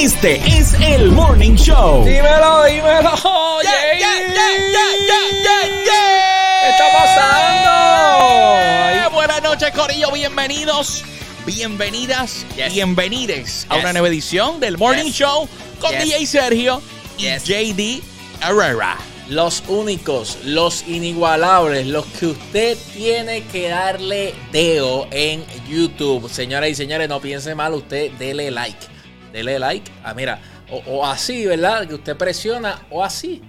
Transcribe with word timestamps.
Este 0.00 0.36
es 0.46 0.72
el 0.80 1.10
Morning 1.10 1.56
Show. 1.56 2.06
Dímelo, 2.06 2.64
dímelo. 2.64 3.10
Yeah, 3.62 3.98
yeah, 3.98 4.18
yeah, 4.28 4.56
yeah, 4.72 5.28
yeah, 5.84 6.62
¿Qué 6.62 6.68
está 6.70 6.86
pasando? 6.96 7.70
Eh, 8.58 9.08
Buenas 9.12 9.42
noches, 9.42 9.70
Corillo. 9.72 10.10
Bienvenidos, 10.10 11.04
bienvenidas, 11.44 12.46
Yes. 12.56 12.72
bienvenides 12.72 13.66
a 13.68 13.74
Yes. 13.74 13.84
una 13.84 13.92
nueva 13.92 14.08
edición 14.08 14.58
del 14.58 14.78
Morning 14.78 15.04
Yes. 15.04 15.16
Show 15.16 15.46
con. 15.80 15.90
DJ 15.92 16.24
Sergio 16.24 16.80
y. 17.18 17.24
JD 17.26 18.02
Herrera. 18.40 18.96
Los 19.28 19.62
únicos, 19.68 20.38
los 20.44 20.82
inigualables, 20.88 21.86
los 21.86 22.06
que 22.06 22.28
usted 22.28 22.78
tiene 22.94 23.42
que 23.44 23.68
darle 23.68 24.34
deo 24.50 25.06
en 25.10 25.44
YouTube. 25.68 26.30
Señoras 26.30 26.70
y 26.70 26.74
señores, 26.74 27.06
no 27.06 27.20
piense 27.20 27.54
mal, 27.54 27.74
usted 27.74 28.10
dele 28.12 28.50
like. 28.50 28.88
Dele 29.32 29.58
like. 29.58 29.90
Ah, 30.04 30.14
mira, 30.14 30.40
o, 30.70 30.78
o 30.86 31.06
así, 31.06 31.46
¿verdad? 31.46 31.86
Que 31.86 31.94
usted 31.94 32.16
presiona 32.16 32.86
o 32.90 33.02
así. 33.04 33.42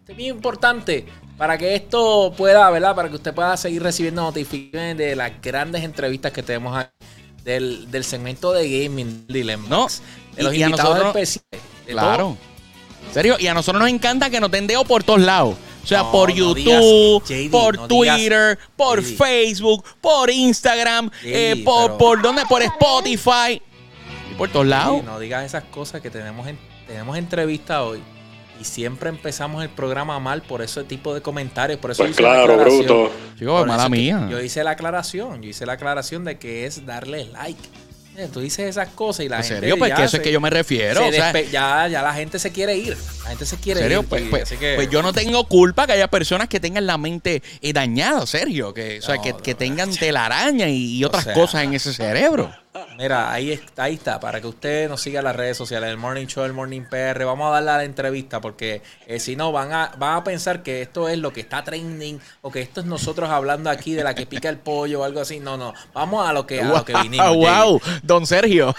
Esto 0.00 0.12
es 0.12 0.16
bien 0.16 0.36
importante 0.36 1.06
para 1.38 1.56
que 1.58 1.74
esto 1.74 2.32
pueda, 2.36 2.68
¿verdad? 2.70 2.94
Para 2.94 3.08
que 3.08 3.16
usted 3.16 3.34
pueda 3.34 3.56
seguir 3.56 3.82
recibiendo 3.82 4.22
notificaciones 4.22 4.96
de 4.98 5.16
las 5.16 5.32
grandes 5.40 5.82
entrevistas 5.84 6.32
que 6.32 6.42
tenemos 6.42 6.76
aquí. 6.76 6.90
Del, 7.44 7.90
del 7.90 8.04
segmento 8.04 8.52
de 8.52 8.84
Gaming 8.84 9.26
Dilemma. 9.26 9.66
No, 9.68 9.88
De 10.36 10.44
los 10.44 10.54
y- 10.54 10.58
y 10.58 10.62
a 10.62 10.66
invitados 10.66 10.96
nosotros- 10.98 11.16
especiales. 11.16 11.66
de 11.86 11.92
Claro. 11.92 12.16
todo. 12.16 13.12
Serio, 13.12 13.36
y 13.40 13.48
a 13.48 13.54
nosotros 13.54 13.80
nos 13.82 13.90
encanta 13.90 14.30
que 14.30 14.38
nos 14.38 14.48
den 14.50 14.68
deo 14.68 14.84
por 14.84 15.02
todos 15.02 15.20
lados. 15.20 15.56
O 15.82 15.86
sea, 15.86 16.04
No, 16.04 16.12
por 16.12 16.28
no 16.30 16.36
YouTube, 16.36 16.54
digas, 16.56 16.84
JD, 17.28 17.50
por 17.50 17.74
no 17.76 17.88
digas, 17.88 18.16
Twitter, 18.16 18.58
por 18.76 19.02
JD. 19.02 19.16
Facebook, 19.16 19.84
por 20.00 20.30
Instagram, 20.30 21.10
eh, 21.24 21.60
por, 21.64 21.86
pero- 21.86 21.98
por 21.98 22.22
dónde, 22.22 22.42
por 22.48 22.62
Spotify. 22.62 23.60
Por 24.42 24.50
todos 24.50 24.66
lados. 24.66 25.00
Sí, 25.00 25.06
no 25.06 25.18
digas 25.20 25.44
esas 25.44 25.64
cosas 25.64 26.00
que 26.00 26.10
tenemos 26.10 26.46
en- 26.48 26.58
tenemos 26.86 27.16
entrevista 27.16 27.84
hoy 27.84 28.00
y 28.60 28.64
siempre 28.64 29.08
empezamos 29.08 29.62
el 29.62 29.70
programa 29.70 30.18
mal 30.18 30.42
por 30.42 30.62
ese 30.62 30.82
tipo 30.84 31.14
de 31.14 31.20
comentarios, 31.22 31.78
por 31.78 31.90
eso 31.92 32.02
Pues 32.02 32.16
claro, 32.16 32.56
bruto. 32.58 33.12
Mala 33.66 33.88
mía. 33.88 34.26
Yo 34.30 34.40
hice 34.40 34.62
la 34.64 34.72
aclaración, 34.72 35.42
yo 35.42 35.48
hice 35.50 35.64
la 35.66 35.74
aclaración 35.74 36.24
de 36.24 36.38
que 36.38 36.66
es 36.66 36.84
darle 36.86 37.26
like. 37.26 37.60
Eh, 38.14 38.28
Tú 38.30 38.40
dices 38.40 38.68
esas 38.68 38.88
cosas 38.88 39.24
y 39.24 39.28
la 39.30 39.38
¿En 39.38 39.42
gente 39.44 39.60
serio? 39.60 39.78
Pues 39.78 39.88
ya 39.88 39.94
que 39.96 40.04
eso 40.04 40.16
es 40.18 40.22
que 40.22 40.30
yo 40.32 40.38
me 40.40 40.50
refiero. 40.50 41.00
se 41.00 41.08
o 41.08 41.12
sea, 41.12 41.32
despe- 41.32 41.48
ya, 41.50 41.88
ya 41.88 42.02
la 42.02 42.12
gente 42.12 42.38
se 42.38 42.52
quiere 42.52 42.76
ir. 42.76 42.94
La 43.22 43.30
gente 43.30 43.46
se 43.46 43.56
quiere 43.56 43.80
¿En 43.80 43.84
serio? 43.86 44.00
ir. 44.02 44.06
Pues, 44.06 44.22
pues- 44.28 44.42
así 44.42 44.56
que- 44.58 44.74
pues 44.74 44.90
yo 44.90 45.00
no 45.02 45.12
tengo 45.14 45.44
culpa 45.48 45.86
que 45.86 45.92
haya 45.94 46.08
personas 46.08 46.48
que 46.48 46.60
tengan 46.60 46.86
la 46.86 46.98
mente 46.98 47.42
eh, 47.62 47.72
dañada, 47.72 48.26
serio. 48.26 48.74
Que, 48.74 48.98
o 48.98 49.02
sea, 49.02 49.16
No, 49.16 49.22
que, 49.22 49.30
no, 49.32 49.38
que 49.38 49.52
no. 49.52 49.56
tengan 49.56 49.90
telaraña 49.94 50.68
y, 50.68 50.98
y 50.98 51.04
otras 51.04 51.24
sea. 51.24 51.32
cosas 51.32 51.62
en 51.64 51.72
ese 51.72 51.94
cerebro. 51.94 52.52
Mira, 52.98 53.32
ahí 53.32 53.52
está, 53.52 53.84
ahí 53.84 53.94
está, 53.94 54.20
para 54.20 54.40
que 54.40 54.46
usted 54.46 54.88
nos 54.88 55.00
siga 55.00 55.20
en 55.20 55.24
las 55.24 55.36
redes 55.36 55.56
sociales, 55.56 55.90
el 55.90 55.96
Morning 55.96 56.26
Show, 56.26 56.44
el 56.44 56.52
Morning 56.52 56.82
PR. 56.82 57.24
Vamos 57.24 57.48
a 57.48 57.50
darle 57.54 57.70
a 57.70 57.76
la 57.78 57.84
entrevista 57.84 58.40
porque 58.40 58.82
eh, 59.06 59.18
si 59.18 59.34
no 59.36 59.50
van 59.52 59.72
a, 59.72 59.92
van 59.98 60.16
a 60.16 60.24
pensar 60.24 60.62
que 60.62 60.82
esto 60.82 61.08
es 61.08 61.18
lo 61.18 61.32
que 61.32 61.40
está 61.40 61.64
trending 61.64 62.20
o 62.42 62.50
que 62.50 62.60
esto 62.60 62.80
es 62.80 62.86
nosotros 62.86 63.30
hablando 63.30 63.70
aquí 63.70 63.94
de 63.94 64.04
la 64.04 64.14
que 64.14 64.26
pica 64.26 64.48
el 64.48 64.58
pollo 64.58 65.00
o 65.00 65.04
algo 65.04 65.20
así. 65.20 65.40
No, 65.40 65.56
no, 65.56 65.74
vamos 65.92 66.28
a 66.28 66.32
lo 66.32 66.46
que, 66.46 66.60
a 66.60 66.64
lo 66.64 66.84
que 66.84 66.94
vinimos. 67.02 67.34
wow, 67.36 67.80
don 68.02 68.26
Sergio. 68.26 68.74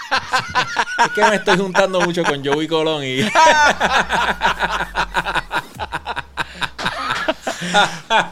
Es 1.04 1.10
que 1.14 1.24
me 1.24 1.36
estoy 1.36 1.58
juntando 1.58 2.00
mucho 2.00 2.24
con 2.24 2.44
Joey 2.44 2.68
Colón 2.68 3.02
y 3.04 3.20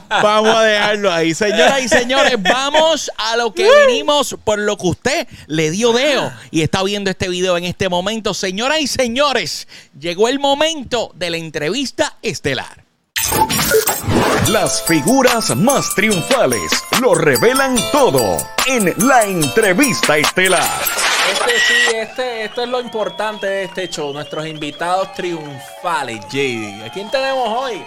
Vamos 0.08 0.56
a 0.56 0.62
dejarlo 0.62 1.12
ahí. 1.12 1.34
Señoras 1.34 1.82
y 1.82 1.88
señores, 1.88 2.34
vamos 2.40 3.10
a 3.16 3.36
lo 3.36 3.52
que 3.52 3.68
vinimos 3.86 4.36
por 4.44 4.58
lo 4.58 4.76
que 4.76 4.86
usted 4.86 5.28
le 5.46 5.70
dio 5.70 5.92
deo 5.92 6.32
y 6.50 6.62
está 6.62 6.82
viendo 6.82 7.10
este 7.10 7.28
video 7.28 7.56
en 7.56 7.64
este 7.64 7.88
momento. 7.88 8.34
Señoras 8.34 8.80
y 8.80 8.86
señores, 8.86 9.68
llegó 9.98 10.28
el 10.28 10.38
momento 10.38 11.12
de 11.14 11.30
la 11.30 11.36
entrevista 11.36 12.16
estelar. 12.22 12.82
Las 14.48 14.82
figuras 14.82 15.54
más 15.56 15.94
triunfales 15.94 16.72
lo 17.00 17.14
revelan 17.14 17.76
todo 17.92 18.36
en 18.66 18.92
la 19.06 19.24
entrevista 19.24 20.16
estelar. 20.18 20.82
este 21.30 21.52
sí, 21.60 21.96
este, 21.96 22.44
esto 22.44 22.62
es 22.62 22.68
lo 22.68 22.80
importante 22.80 23.46
de 23.46 23.64
este 23.64 23.88
show, 23.88 24.12
nuestros 24.12 24.46
invitados 24.46 25.12
triunfales, 25.14 26.20
JD. 26.26 26.84
¿A 26.84 26.90
quién 26.92 27.10
tenemos 27.10 27.48
hoy? 27.48 27.82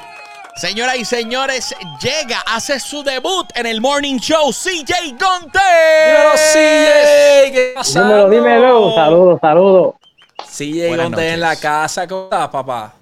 Señoras 0.55 0.95
y 0.95 1.03
señores, 1.03 1.75
llega, 2.01 2.39
hace 2.47 2.79
su 2.79 3.03
debut 3.03 3.45
en 3.55 3.65
el 3.65 3.81
Morning 3.81 4.17
Show, 4.19 4.51
CJ 4.53 5.17
Gonte. 5.19 5.59
Dímelo, 6.07 6.31
CJ. 6.33 7.51
¿Qué 7.51 7.71
pasa? 7.75 8.01
Dímelo, 8.03 8.29
dímelo. 8.29 8.95
Saludos, 8.95 9.39
saludos. 9.41 9.95
CJ 10.47 10.87
Buenas 10.87 11.05
Gonte 11.07 11.29
en 11.33 11.39
la 11.41 11.55
casa. 11.57 12.07
¿Cómo 12.07 12.23
estás, 12.25 12.47
papá? 12.47 12.93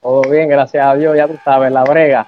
Todo 0.00 0.22
bien, 0.30 0.48
gracias 0.48 0.86
a 0.86 0.94
Dios. 0.94 1.14
Ya 1.14 1.26
tú 1.28 1.38
sabes, 1.44 1.70
la 1.72 1.84
brega. 1.84 2.26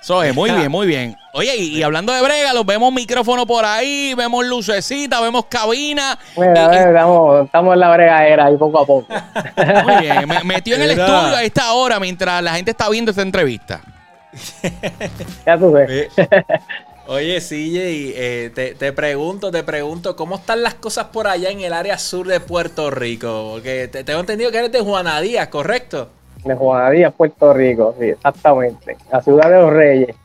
Soy, 0.00 0.32
muy 0.32 0.50
bien, 0.50 0.70
muy 0.72 0.86
bien. 0.88 1.16
Oye, 1.34 1.54
y, 1.56 1.76
y 1.78 1.82
hablando 1.84 2.12
de 2.12 2.20
brega, 2.22 2.52
los 2.52 2.66
vemos 2.66 2.92
micrófono 2.92 3.46
por 3.46 3.64
ahí, 3.64 4.14
vemos 4.14 4.44
lucecita, 4.44 5.20
vemos 5.20 5.44
cabina. 5.48 6.18
Mira, 6.36 6.70
Y- 6.72 6.88
estamos, 6.88 7.44
estamos 7.44 7.74
en 7.74 7.80
la 7.80 7.90
bregadera 7.92 8.46
ahí 8.46 8.56
poco 8.56 8.80
a 8.80 8.86
poco. 8.86 9.06
Muy 9.84 9.96
bien, 10.00 10.26
me 10.26 10.42
metió 10.42 10.74
en 10.74 10.82
el 10.82 10.90
estudio 10.90 11.36
a 11.36 11.42
esta 11.44 11.74
hora 11.74 12.00
mientras 12.00 12.42
la 12.42 12.54
gente 12.54 12.72
está 12.72 12.88
viendo 12.88 13.10
esta 13.12 13.22
entrevista. 13.22 13.80
ya 15.46 15.58
tú 15.58 15.72
ves. 15.72 16.08
Oye, 17.06 17.40
CJ, 17.40 18.12
eh, 18.14 18.50
te, 18.54 18.74
te 18.76 18.92
pregunto, 18.92 19.50
te 19.50 19.64
pregunto, 19.64 20.14
¿cómo 20.14 20.36
están 20.36 20.62
las 20.62 20.74
cosas 20.74 21.06
por 21.06 21.26
allá 21.26 21.50
en 21.50 21.60
el 21.60 21.72
área 21.72 21.98
sur 21.98 22.28
de 22.28 22.38
Puerto 22.38 22.88
Rico? 22.90 23.48
Porque 23.54 23.88
te, 23.88 24.04
tengo 24.04 24.20
entendido 24.20 24.52
que 24.52 24.58
eres 24.58 24.70
de 24.70 24.80
Juana 24.80 25.20
Díaz, 25.20 25.48
¿correcto? 25.48 26.08
De 26.44 26.54
Juana 26.54 26.88
Díaz, 26.90 27.12
Puerto 27.16 27.52
Rico, 27.52 27.96
sí, 27.98 28.10
exactamente. 28.10 28.96
La 29.10 29.20
ciudad 29.22 29.50
de 29.50 29.56
los 29.58 29.72
reyes. 29.72 30.16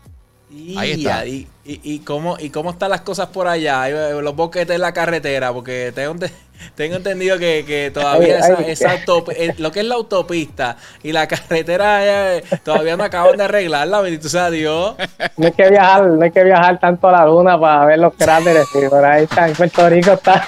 Y, 0.57 0.77
Ahí 0.77 0.91
está. 0.91 1.25
Y, 1.25 1.47
y- 1.66 1.81
y 1.83 1.99
cómo, 1.99 2.38
¿Y 2.39 2.49
cómo 2.49 2.69
están 2.71 2.89
las 2.89 3.01
cosas 3.01 3.27
por 3.27 3.47
allá? 3.47 3.89
Eh, 3.89 4.13
Los 4.21 4.35
boquetes 4.38 4.73
en 4.75 4.81
la 4.81 4.93
carretera, 4.93 5.51
porque 5.51 5.91
tengo, 5.93 6.13
ente- 6.13 6.31
tengo 6.75 6.95
entendido 6.95 7.38
que, 7.38 7.66
que 7.67 7.91
todavía 7.93 8.35
Ay, 8.38 8.41
esa, 8.41 8.55
ay. 8.59 8.66
esa 8.69 8.95
autop- 9.05 9.33
eh, 9.35 9.53
lo 9.57 9.71
que 9.73 9.81
es 9.81 9.85
la 9.85 9.95
autopista 9.95 10.77
y 11.03 11.11
la 11.11 11.27
carretera 11.27 12.38
eh, 12.38 12.43
todavía 12.63 12.95
no 12.95 13.03
acaban 13.03 13.35
de 13.35 13.43
arreglarla, 13.43 13.99
bendito 13.99 14.29
sea 14.29 14.49
Dios. 14.49 14.95
No 15.35 15.45
hay 15.47 15.51
que 15.51 15.69
viajar, 15.69 16.05
no 16.05 16.23
hay 16.23 16.31
que 16.31 16.43
viajar 16.43 16.79
tanto 16.79 17.09
a 17.09 17.11
la 17.11 17.25
luna 17.25 17.59
para 17.59 17.85
ver 17.85 17.99
los 17.99 18.13
cráteres. 18.13 18.66
sí, 18.72 18.79
por 18.89 19.03
ahí 19.03 19.23
está, 19.25 19.49
en 19.49 19.55
Puerto 19.55 19.89
Rico 19.89 20.13
está. 20.13 20.45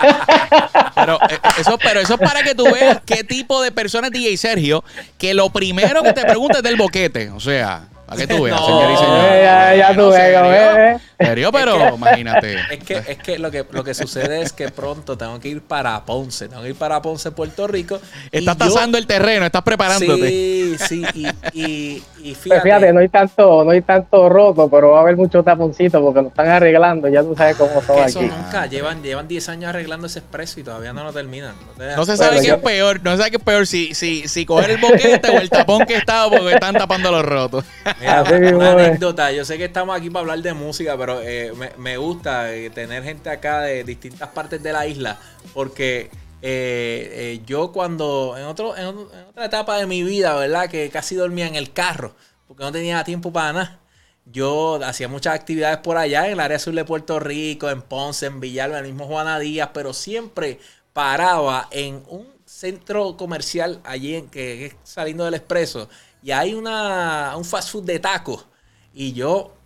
Pero 0.95 1.19
eso, 1.59 1.77
pero 1.77 1.99
eso 1.99 2.13
es 2.13 2.19
para 2.19 2.43
que 2.43 2.55
tú 2.55 2.63
veas 2.71 2.99
qué 3.05 3.23
tipo 3.25 3.61
de 3.61 3.71
persona 3.71 4.07
es 4.07 4.13
DJ 4.13 4.37
Sergio, 4.37 4.83
que 5.17 5.33
lo 5.33 5.49
primero 5.49 6.01
que 6.01 6.13
te 6.13 6.21
pregunta 6.23 6.57
es 6.59 6.63
del 6.63 6.75
boquete. 6.77 7.29
O 7.31 7.39
sea, 7.39 7.87
para 8.07 8.21
que 8.21 8.27
tú 8.27 8.43
veas, 8.43 8.59
No. 8.59 8.65
señor 8.65 8.91
y 8.91 8.97
señor. 8.97 9.29
Ya, 9.43 9.75
ya 9.75 9.93
tú 9.95 10.09
ves, 10.09 11.06
¿serio? 11.19 11.51
Pero 11.51 11.95
imagínate. 11.95 12.57
Es 12.71 12.83
que, 12.83 12.93
es 13.07 13.17
que 13.17 13.39
lo 13.39 13.51
que 13.51 13.65
lo 13.71 13.83
que 13.83 13.93
sucede 13.93 14.41
es 14.41 14.53
que 14.53 14.69
pronto 14.69 15.17
tengo 15.17 15.39
que 15.39 15.49
ir 15.49 15.61
para 15.61 16.03
Ponce, 16.05 16.47
tengo 16.47 16.61
que 16.63 16.69
ir 16.69 16.75
para 16.75 17.01
Ponce, 17.01 17.31
Puerto 17.31 17.67
Rico. 17.67 17.99
Estás 18.31 18.57
yo- 18.57 18.65
tasando 18.65 18.97
el 18.97 19.07
terreno, 19.07 19.45
estás 19.45 19.61
preparándote. 19.63 20.27
Sí, 20.29 20.75
sí, 20.87 21.05
y, 21.13 21.27
y, 21.53 22.03
y 22.19 22.31
Pues 22.33 22.37
fíjate, 22.39 22.61
fíjate, 22.61 22.93
no 22.93 22.99
hay 22.99 23.09
tanto, 23.09 23.63
no 23.63 23.71
hay 23.71 23.81
tanto 23.81 24.29
roto, 24.29 24.69
pero 24.69 24.91
va 24.91 24.99
a 24.99 25.01
haber 25.01 25.15
mucho 25.17 25.43
taponcito 25.43 26.01
porque 26.01 26.21
lo 26.21 26.27
están 26.29 26.47
arreglando. 26.47 27.07
Ya 27.07 27.21
tú 27.23 27.35
sabes 27.35 27.55
cómo 27.57 27.81
son 27.81 27.99
eso 28.07 28.19
aquí. 28.19 28.27
nunca, 28.29 28.65
llevan, 28.67 29.01
llevan 29.03 29.27
10 29.27 29.49
años 29.49 29.69
arreglando 29.69 30.07
ese 30.07 30.19
expreso 30.19 30.59
y 30.59 30.63
todavía 30.63 30.93
no 30.93 31.03
lo 31.03 31.13
terminan. 31.13 31.55
No 31.67 31.73
te- 31.85 31.95
No 31.95 32.05
se 32.05 32.17
sabe 32.17 32.29
Bueno, 32.29 32.41
qué 32.41 32.47
yo- 32.49 32.55
es 32.55 32.61
peor, 32.61 32.99
no 33.03 33.11
se 33.11 33.17
sabe 33.17 33.31
qué 33.31 33.37
es 33.37 33.43
peor 33.43 33.67
si, 33.67 33.93
si, 33.93 34.27
si 34.27 34.45
coger 34.45 34.71
el 34.71 34.77
boquete 34.77 35.29
o 35.29 35.39
el 35.39 35.49
tapón 35.49 35.85
que 35.85 35.95
está 35.95 36.29
porque 36.29 36.53
están 36.53 36.75
tapando 36.75 37.11
los 37.11 37.23
rotos. 37.25 37.65
Mira, 37.99 38.19
Así 38.21 38.31
una, 38.33 38.39
mismo 38.39 38.57
una 38.59 38.71
anécdota. 38.73 39.31
Yo 39.31 39.45
sé 39.45 39.57
que 39.57 39.65
estamos 39.65 39.95
aquí 39.97 40.09
para 40.09 40.21
hablar 40.21 40.39
de 40.39 40.53
música, 40.53 40.95
pero 40.97 41.06
eh, 41.21 41.53
me, 41.77 41.97
gusta 41.97 42.53
eh, 42.53 42.69
tener 42.69 43.03
gente 43.03 43.29
acá 43.29 43.61
de 43.61 43.83
distintas 43.83 44.29
partes 44.29 44.61
de 44.61 44.73
la 44.73 44.87
isla, 44.87 45.19
porque 45.53 46.09
eh, 46.41 47.41
yo 47.45 47.71
cuando 47.71 48.35
en, 48.37 48.43
en, 48.43 48.97
otra 49.29 49.45
etapa 49.45 49.77
de 49.77 49.85
mi 49.87 50.03
vida, 50.03 50.35
¿verdad? 50.35 50.69
Que 50.69 50.89
casi 50.89 51.15
dormía 51.15 51.47
en 51.47 51.55
el 51.55 51.73
carro, 51.73 52.15
porque 52.47 52.63
no 52.63 52.71
tenía 52.71 53.03
tiempo 53.03 53.31
para 53.31 53.53
nada. 53.53 53.79
Yo 54.25 54.79
hacía 54.83 55.07
muchas 55.07 55.35
actividades 55.35 55.77
por 55.77 55.97
allá 55.97 56.25
en 56.25 56.33
el 56.33 56.39
área 56.41 56.59
sur 56.59 56.73
de 56.73 56.83
Puerto 56.83 57.19
Rico, 57.19 57.69
en 57.69 57.81
Ponce, 57.81 58.25
en 58.25 58.39
Villalba, 58.41 58.79
en 58.79 58.85
el 58.85 58.91
mismo 58.91 59.07
Juana 59.07 59.39
Díaz, 59.39 59.69
pero 59.73 59.93
siempre 59.93 60.59
paraba 60.91 61.69
en 61.71 62.03
un 62.09 62.27
centro 62.45 63.17
comercial 63.17 63.79
allí 63.83 64.15
en 64.15 64.29
que 64.29 64.65
es 64.65 64.75
saliendo 64.83 65.25
del 65.25 65.35
expreso 65.35 65.89
y 66.23 66.31
hay 66.31 66.53
una 66.53 67.33
un 67.37 67.45
fast 67.45 67.69
food 67.69 67.83
de 67.83 67.99
tacos 67.99 68.47
y 68.93 69.13
yo 69.13 69.56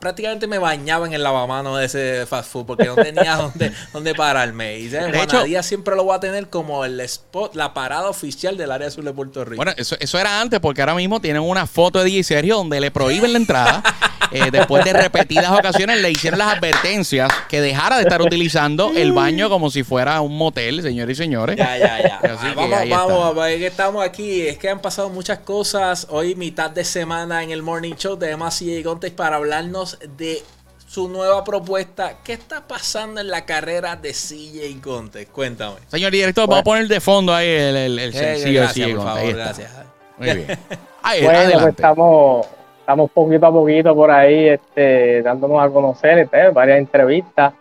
prácticamente 0.00 0.46
me 0.46 0.58
bañaba 0.58 1.06
en 1.06 1.12
el 1.12 1.22
lavamanos 1.22 1.78
de 1.78 1.84
ese 1.84 2.26
fast 2.26 2.50
food 2.50 2.66
porque 2.66 2.84
no 2.84 2.94
tenía 2.94 3.36
dónde, 3.36 3.72
dónde 3.92 4.14
pararme. 4.14 4.78
Y 4.78 4.90
¿sabes? 4.90 5.06
De 5.06 5.12
Juana 5.18 5.24
hecho- 5.24 5.44
Díaz 5.44 5.66
siempre 5.66 5.94
lo 5.96 6.04
voy 6.04 6.16
a 6.16 6.20
tener 6.20 6.48
como 6.48 6.84
el 6.84 6.98
spot, 7.00 7.54
la 7.54 7.74
parada 7.74 8.08
oficial 8.08 8.56
del 8.56 8.70
área 8.72 8.90
sur 8.90 9.04
de 9.04 9.12
Puerto 9.12 9.44
Rico. 9.44 9.56
Bueno, 9.56 9.72
eso, 9.76 9.96
eso 10.00 10.18
era 10.18 10.40
antes 10.40 10.60
porque 10.60 10.80
ahora 10.82 10.94
mismo 10.94 11.20
tienen 11.20 11.42
una 11.42 11.66
foto 11.66 11.98
de 11.98 12.06
DJ 12.06 12.22
Sergio 12.24 12.56
donde 12.56 12.80
le 12.80 12.90
prohíben 12.90 13.32
la 13.32 13.38
entrada. 13.38 13.82
Eh, 14.32 14.50
después 14.50 14.84
de 14.84 14.92
repetidas 14.92 15.48
ocasiones 15.52 16.00
le 16.00 16.10
hicieron 16.10 16.40
las 16.40 16.56
advertencias 16.56 17.30
que 17.48 17.60
dejara 17.60 17.96
de 17.98 18.02
estar 18.02 18.20
utilizando 18.20 18.90
el 18.96 19.12
baño 19.12 19.48
como 19.48 19.70
si 19.70 19.84
fuera 19.84 20.20
un 20.22 20.36
motel, 20.36 20.82
señores 20.82 21.16
y 21.16 21.22
señores. 21.22 21.56
Ya, 21.56 21.78
ya, 21.78 22.02
ya. 22.02 22.16
Así 22.16 22.48
que 22.48 22.54
vamos, 22.56 22.88
vamos, 22.88 23.18
vamos, 23.36 23.46
es 23.48 23.58
que 23.58 23.66
estamos 23.68 24.04
aquí. 24.04 24.42
Es 24.42 24.58
que 24.58 24.68
han 24.70 24.80
pasado 24.80 25.08
muchas 25.10 25.38
cosas. 25.40 26.08
Hoy, 26.10 26.34
mitad 26.34 26.70
de 26.70 26.84
semana 26.84 27.44
en 27.44 27.50
el 27.52 27.62
Morning 27.62 27.94
Show, 27.94 28.16
tenemos 28.16 28.48
a 28.52 28.58
CJ 28.58 28.82
Gontes 28.82 29.12
para 29.12 29.36
hablarnos 29.36 29.73
de 30.16 30.42
su 30.86 31.08
nueva 31.08 31.42
propuesta. 31.42 32.18
¿Qué 32.22 32.34
está 32.34 32.66
pasando 32.66 33.20
en 33.20 33.28
la 33.28 33.44
carrera 33.44 33.96
de 33.96 34.12
CJ 34.12 34.80
Gontes? 34.82 35.26
Cuéntame. 35.28 35.76
Señor 35.88 36.12
director, 36.12 36.46
vamos 36.48 36.60
a 36.60 36.64
poner 36.64 36.86
de 36.86 37.00
fondo 37.00 37.34
ahí 37.34 37.48
el, 37.48 37.76
el, 37.76 37.98
el 37.98 38.10
Eh, 38.10 38.12
sencillo 38.12 38.60
de 38.60 38.66
gracias, 38.66 38.74
Sigue 38.74 38.96
por 38.96 39.04
Gonte. 39.04 39.20
Ahí 39.20 39.26
favor, 39.26 39.36
gracias. 39.36 39.72
Muy 40.18 40.32
bien. 40.34 40.46
Ahí, 41.02 41.22
Bueno, 41.22 41.52
pues 41.54 41.66
estamos, 41.66 42.46
estamos 42.80 43.10
poquito 43.10 43.46
a 43.46 43.52
poquito 43.52 43.94
por 43.94 44.10
ahí 44.10 44.48
este, 44.48 45.20
dándonos 45.20 45.62
a 45.62 45.68
conocer, 45.68 46.18
este, 46.20 46.48
varias 46.48 46.78
entrevistas. 46.78 47.52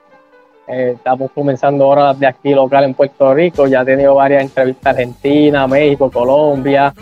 Eh, 0.65 0.93
estamos 0.95 1.29
comenzando 1.35 1.83
ahora 1.83 2.03
las 2.03 2.19
de 2.19 2.27
aquí 2.27 2.53
local 2.53 2.85
en 2.85 2.93
Puerto 2.93 3.33
Rico. 3.33 3.67
Ya 3.67 3.81
he 3.81 3.85
tenido 3.85 4.15
varias 4.15 4.43
entrevistas 4.43 4.85
Argentina, 4.93 5.67
México, 5.67 6.09
Colombia. 6.09 6.93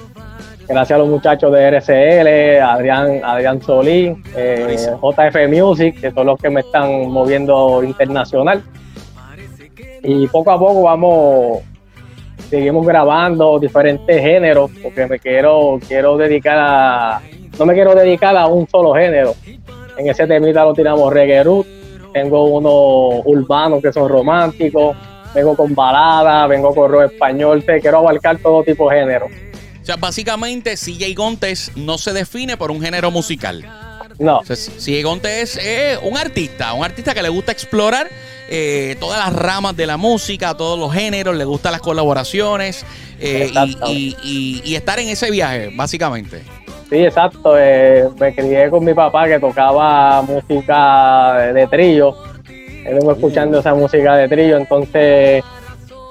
Gracias 0.68 0.96
a 0.96 1.00
los 1.00 1.10
muchachos 1.10 1.52
de 1.52 1.68
RCL, 1.68 2.62
Adrián, 2.62 3.22
Adrián 3.24 3.62
Solín, 3.62 4.24
eh. 4.36 4.78
JF 4.78 5.50
Music, 5.50 6.00
que 6.00 6.12
son 6.12 6.28
los 6.28 6.40
que 6.40 6.50
me 6.50 6.62
están 6.62 7.10
moviendo 7.10 7.84
internacional. 7.84 8.64
Y 10.04 10.28
poco 10.28 10.52
a 10.52 10.58
poco 10.58 10.84
vamos, 10.84 11.60
seguimos 12.50 12.86
grabando 12.86 13.60
diferentes 13.60 14.22
géneros, 14.22 14.72
porque 14.82 15.06
me 15.08 15.20
quiero, 15.20 15.80
quiero 15.88 16.18
dedicar 16.18 16.58
a, 16.60 17.22
no 17.60 17.66
me 17.66 17.74
quiero 17.74 17.94
dedicar 17.94 18.36
a 18.38 18.48
un 18.48 18.68
solo 18.68 18.94
género. 18.94 19.34
En 19.98 20.10
ese 20.10 20.26
temita 20.26 20.64
lo 20.64 20.74
tiramos 20.74 21.12
reggae 21.14 21.44
root, 21.44 21.68
tengo 22.14 22.46
unos 22.46 23.26
urbanos 23.26 23.82
que 23.82 23.92
son 23.92 24.10
románticos, 24.10 24.96
vengo 25.36 25.56
con 25.56 25.76
balada, 25.76 26.48
vengo 26.48 26.74
con 26.74 26.92
rock 26.92 27.12
español, 27.12 27.64
te 27.64 27.80
quiero 27.80 28.00
abarcar 28.00 28.38
todo 28.38 28.64
tipo 28.64 28.90
de 28.90 29.00
género. 29.00 29.28
O 29.82 29.86
sea, 29.86 29.96
básicamente, 29.96 30.76
CJ 30.76 31.16
Gontes 31.16 31.72
no 31.76 31.98
se 31.98 32.14
define 32.14 32.56
por 32.58 32.70
un 32.72 32.82
género 32.82 33.10
musical. 33.12 33.66
No, 34.20 34.40
O 34.40 34.46
sea, 34.46 34.56
CJ 34.56 35.02
Gontes 35.04 35.58
es 35.58 35.66
eh, 35.66 35.98
un 36.04 36.18
artista, 36.18 36.74
un 36.74 36.84
artista 36.86 37.14
que 37.14 37.24
le 37.24 37.30
gusta 37.30 37.52
explorar 37.52 38.08
eh, 38.50 38.96
todas 39.00 39.18
las 39.18 39.34
ramas 39.34 39.76
de 39.76 39.88
la 39.88 39.98
música, 39.98 40.56
todos 40.56 40.78
los 40.78 40.94
géneros, 40.94 41.36
le 41.36 41.46
gustan 41.46 41.72
las 41.72 41.82
colaboraciones 41.82 42.86
eh, 43.20 43.46
y, 43.54 43.58
Exacto. 43.58 43.92
y- 43.92 44.16
y- 44.24 44.62
y 44.66 44.76
estar 44.76 45.00
en 45.00 45.08
ese 45.10 45.32
viaje, 45.32 45.72
básicamente. 45.74 46.42
sí, 46.90 46.98
exacto. 46.98 47.56
eh, 47.58 48.10
me 48.20 48.36
crié 48.36 48.70
con 48.70 48.84
mi 48.84 48.94
papá 48.94 49.28
que 49.28 49.40
tocaba 49.40 50.22
música 50.24 51.34
de, 51.40 51.54
de 51.54 51.68
trillo. 51.68 52.16
Él 52.86 52.98
escuchando 53.10 53.60
esa 53.60 53.74
música 53.74 54.16
de 54.18 54.28
trillo, 54.28 54.58
entonces 54.58 55.44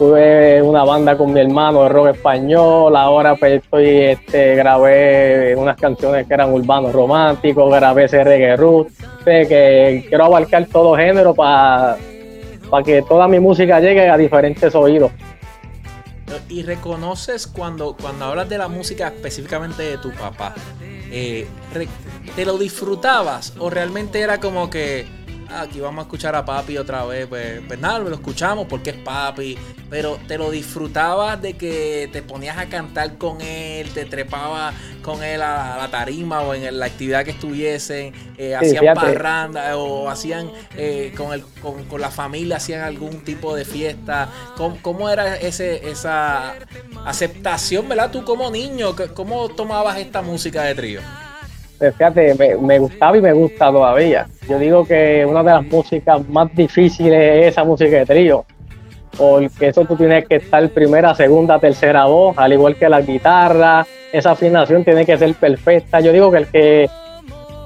tuve 0.00 0.62
una 0.62 0.82
banda 0.82 1.14
con 1.14 1.30
mi 1.30 1.40
hermano 1.40 1.82
de 1.82 1.90
rock 1.90 2.14
español, 2.14 2.96
ahora 2.96 3.36
pues 3.36 3.62
estoy, 3.62 3.86
este, 3.86 4.54
grabé 4.54 5.54
unas 5.54 5.76
canciones 5.76 6.26
que 6.26 6.32
eran 6.32 6.54
urbanos 6.54 6.94
románticos, 6.94 7.70
grabé 7.70 8.04
ese 8.04 8.24
reggae 8.24 8.56
root, 8.56 8.88
sé 9.22 9.46
que 9.46 10.06
quiero 10.08 10.24
abarcar 10.24 10.64
todo 10.72 10.96
género 10.96 11.34
para 11.34 11.98
que 12.82 13.02
toda 13.02 13.28
mi 13.28 13.40
música 13.40 13.78
llegue 13.78 14.08
a 14.08 14.16
diferentes 14.16 14.74
oídos. 14.74 15.12
Y 16.48 16.62
reconoces 16.62 17.46
cuando, 17.46 17.94
cuando 18.00 18.24
hablas 18.24 18.48
de 18.48 18.56
la 18.56 18.68
música 18.68 19.08
específicamente 19.08 19.82
de 19.82 19.98
tu 19.98 20.12
papá, 20.12 20.54
eh, 20.80 21.46
¿te 22.34 22.46
lo 22.46 22.56
disfrutabas 22.56 23.52
o 23.58 23.68
realmente 23.68 24.20
era 24.20 24.40
como 24.40 24.70
que 24.70 25.06
"Ah, 25.50 25.62
aquí 25.62 25.80
vamos 25.80 26.02
a 26.02 26.06
escuchar 26.06 26.34
a 26.36 26.44
papi 26.44 26.78
otra 26.78 27.04
vez? 27.04 27.26
Pues, 27.26 27.60
pues 27.66 27.78
nada, 27.78 27.98
lo 27.98 28.12
escuchamos 28.14 28.66
porque 28.68 28.90
es 28.90 28.96
papi, 28.96 29.58
pero 29.88 30.18
¿te 30.28 30.38
lo 30.38 30.50
disfrutabas 30.50 31.40
de 31.42 31.54
que 31.54 32.08
te 32.12 32.22
ponías 32.22 32.56
a 32.58 32.66
cantar 32.66 33.18
con 33.18 33.40
él, 33.40 33.88
te 33.90 34.04
trepabas 34.04 34.74
con 35.02 35.22
él 35.22 35.42
a, 35.42 35.76
la 35.78 35.88
tarima 35.90 36.40
o 36.42 36.54
en 36.54 36.78
la 36.78 36.86
actividad 36.86 37.24
que 37.24 37.32
estuviesen, 37.32 38.12
eh, 38.38 38.48
Sí, 38.60 38.66
hacían 38.66 38.80
fíjate. 38.82 39.00
parranda 39.00 39.76
o 39.76 40.08
hacían 40.08 40.50
eh, 40.76 41.12
con, 41.16 41.32
el, 41.32 41.42
con, 41.60 41.84
con 41.84 42.00
la 42.00 42.10
familia, 42.10 42.56
hacían 42.56 42.82
algún 42.82 43.24
tipo 43.24 43.54
de 43.56 43.64
fiesta? 43.64 44.28
¿Cómo, 44.56 44.78
cómo 44.82 45.08
era 45.10 45.36
ese, 45.36 45.88
esa 45.88 46.54
aceptación, 47.04 47.88
verdad? 47.88 48.10
Tú 48.10 48.24
como 48.24 48.50
niño, 48.50 48.94
¿cómo 49.14 49.48
tomabas 49.48 49.98
esta 49.98 50.22
música 50.22 50.62
de 50.62 50.74
trío? 50.74 51.00
Fíjate, 51.80 52.34
me, 52.60 52.78
gustaba 52.78 53.16
y 53.16 53.22
me 53.22 53.32
gusta 53.32 53.70
todavía. 53.70 54.26
Yo 54.46 54.58
digo 54.58 54.84
que 54.84 55.24
una 55.26 55.42
de 55.42 55.50
las 55.50 55.64
músicas 55.64 56.28
más 56.28 56.54
difíciles 56.54 57.38
es 57.38 57.46
esa 57.52 57.64
música 57.64 57.96
de 57.96 58.06
trío, 58.06 58.44
porque 59.16 59.68
eso 59.68 59.86
tú 59.86 59.96
tienes 59.96 60.26
que 60.28 60.36
estar 60.36 60.68
primera, 60.70 61.14
segunda, 61.14 61.58
tercera 61.58 62.04
voz, 62.04 62.36
al 62.36 62.52
igual 62.52 62.76
que 62.76 62.88
la 62.88 63.00
guitarra, 63.00 63.86
esa 64.12 64.32
afinación 64.32 64.84
tiene 64.84 65.06
que 65.06 65.16
ser 65.16 65.34
perfecta. 65.34 66.00
Yo 66.00 66.12
digo 66.12 66.30
que 66.30 66.36
el 66.36 66.46
que, 66.48 66.90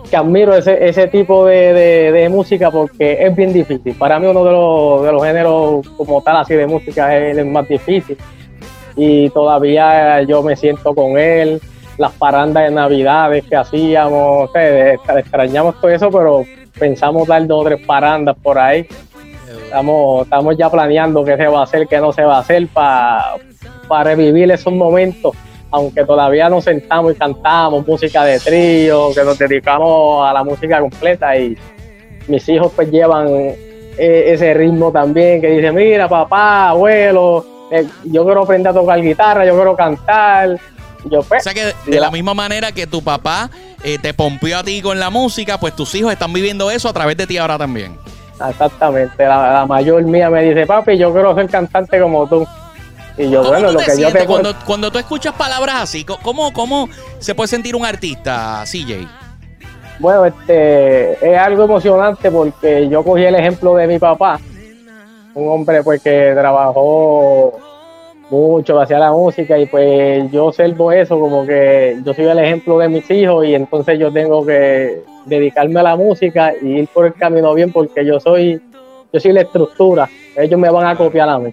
que 0.08 0.16
admiro 0.16 0.54
ese, 0.54 0.86
ese 0.86 1.08
tipo 1.08 1.46
de 1.46 2.28
música 2.30 2.70
porque 2.70 3.18
es 3.18 3.34
bien 3.34 3.52
difícil. 3.52 3.96
Para 3.96 4.20
mí 4.20 4.26
uno 4.28 4.44
de 4.44 4.52
los, 4.52 5.02
de 5.02 5.12
los 5.12 5.24
géneros 5.24 5.88
como 5.96 6.22
tal 6.22 6.36
así 6.36 6.54
de 6.54 6.68
música 6.68 7.16
es 7.16 7.36
el 7.36 7.46
más 7.46 7.68
difícil 7.68 8.16
y 8.96 9.28
todavía 9.30 10.22
yo 10.22 10.42
me 10.42 10.56
siento 10.56 10.94
con 10.94 11.18
él, 11.18 11.60
las 11.98 12.12
parandas 12.12 12.64
de 12.64 12.70
navidades 12.70 13.44
que 13.44 13.56
hacíamos, 13.56 14.50
o 14.50 14.58
extrañamos 15.16 15.80
todo 15.80 15.90
eso, 15.90 16.10
pero 16.10 16.44
pensamos 16.78 17.28
dar 17.28 17.46
dos 17.46 17.62
o 17.62 17.64
tres 17.64 17.86
parandas 17.86 18.36
por 18.42 18.58
ahí. 18.58 18.86
Estamos, 19.64 20.24
estamos 20.24 20.56
ya 20.56 20.70
planeando 20.70 21.24
qué 21.24 21.36
se 21.36 21.46
va 21.46 21.60
a 21.60 21.64
hacer, 21.64 21.86
qué 21.86 21.98
no 21.98 22.12
se 22.12 22.22
va 22.22 22.36
a 22.36 22.40
hacer 22.40 22.66
para 22.68 24.04
revivir 24.04 24.50
esos 24.50 24.72
momentos, 24.72 25.32
aunque 25.70 26.04
todavía 26.04 26.48
nos 26.48 26.64
sentamos 26.64 27.12
y 27.12 27.16
cantamos 27.16 27.86
música 27.86 28.24
de 28.24 28.38
trío, 28.38 29.10
que 29.14 29.24
nos 29.24 29.38
dedicamos 29.38 30.28
a 30.28 30.32
la 30.32 30.44
música 30.44 30.80
completa 30.80 31.36
y 31.36 31.56
mis 32.28 32.48
hijos 32.48 32.72
pues 32.74 32.90
llevan 32.90 33.28
eh, 33.28 33.56
ese 33.98 34.54
ritmo 34.54 34.90
también, 34.90 35.40
que 35.40 35.50
dice, 35.50 35.70
mira 35.72 36.08
papá, 36.08 36.70
abuelo, 36.70 37.44
eh, 37.70 37.86
yo 38.04 38.24
quiero 38.24 38.42
aprender 38.42 38.70
a 38.70 38.74
tocar 38.74 39.00
guitarra, 39.00 39.44
yo 39.44 39.54
quiero 39.54 39.76
cantar. 39.76 40.58
Yo 41.10 41.20
O 41.20 41.22
pues, 41.22 41.44
sea 41.44 41.54
que 41.54 41.72
de, 41.86 42.00
la 42.00 42.10
misma 42.10 42.34
manera 42.34 42.72
que 42.72 42.86
tu 42.86 43.02
papá 43.02 43.50
eh, 43.82 43.98
te 43.98 44.14
pompió 44.14 44.58
a 44.58 44.64
ti 44.64 44.80
con 44.80 44.98
la 44.98 45.10
música, 45.10 45.58
pues 45.58 45.76
tus 45.76 45.94
hijos 45.94 46.12
están 46.12 46.32
viviendo 46.32 46.70
eso 46.70 46.88
a 46.88 46.92
través 46.92 47.16
de 47.16 47.26
ti 47.26 47.36
ahora 47.36 47.58
también. 47.58 47.98
exactamente, 48.48 49.24
la, 49.24 49.52
la 49.52 49.66
mayor 49.66 50.02
mía 50.04 50.30
me 50.30 50.42
dice, 50.42 50.66
papi, 50.66 50.96
yo 50.96 51.12
quiero 51.12 51.34
ser 51.34 51.48
cantante 51.48 52.00
como 52.00 52.26
tú. 52.26 52.46
Y 53.16 53.30
yo, 53.30 53.40
¿Cómo 53.40 53.50
bueno, 53.50 53.72
lo 53.72 53.78
que 53.78 54.00
yo 54.00 54.10
te 54.10 54.26
cuando, 54.26 54.54
cuando 54.66 54.90
tú 54.90 54.98
escuchas 54.98 55.34
palabras 55.34 55.76
así? 55.82 56.04
¿Cómo, 56.04 56.52
¿Cómo 56.52 56.88
se 57.20 57.34
puede 57.34 57.48
sentir 57.48 57.76
un 57.76 57.84
artista, 57.84 58.64
CJ? 58.64 59.06
Bueno, 60.00 60.24
este, 60.24 61.12
es 61.32 61.38
algo 61.38 61.64
emocionante 61.64 62.30
porque 62.30 62.88
yo 62.88 63.04
cogí 63.04 63.24
el 63.24 63.36
ejemplo 63.36 63.76
de 63.76 63.86
mi 63.86 64.00
papá, 64.00 64.40
un 65.34 65.48
hombre 65.48 65.84
pues 65.84 66.02
que 66.02 66.32
trabajó 66.34 67.52
mucho, 68.30 68.80
hacía 68.80 68.98
la 68.98 69.12
música 69.12 69.58
y 69.58 69.66
pues 69.66 70.30
yo 70.32 70.46
observo 70.46 70.90
eso 70.92 71.18
como 71.20 71.46
que 71.46 71.96
yo 72.04 72.14
soy 72.14 72.24
el 72.26 72.38
ejemplo 72.38 72.78
de 72.78 72.88
mis 72.88 73.08
hijos 73.10 73.46
y 73.46 73.54
entonces 73.54 73.98
yo 73.98 74.12
tengo 74.12 74.44
que 74.44 75.02
dedicarme 75.26 75.80
a 75.80 75.82
la 75.82 75.96
música 75.96 76.52
y 76.60 76.80
ir 76.80 76.88
por 76.88 77.06
el 77.06 77.14
camino 77.14 77.52
bien 77.54 77.70
porque 77.72 78.04
yo 78.04 78.18
soy, 78.20 78.60
yo 79.12 79.20
soy 79.20 79.32
la 79.32 79.42
estructura, 79.42 80.08
ellos 80.36 80.58
me 80.58 80.70
van 80.70 80.86
a 80.86 80.96
copiar 80.96 81.28
a 81.28 81.38
mí. 81.38 81.52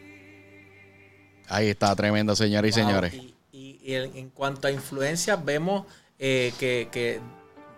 Ahí 1.49 1.69
está, 1.69 1.93
tremendo, 1.95 2.35
señores 2.35 2.75
y 2.75 2.79
Wow, 2.79 2.87
señores. 2.87 3.13
Y, 3.13 3.33
y- 3.51 3.79
y 3.83 3.95
en, 3.95 4.29
cuanto 4.29 4.67
a 4.67 4.71
influencias, 4.71 5.43
vemos 5.43 5.83
eh, 6.17 6.53
que, 6.59 6.87
que, 6.91 7.19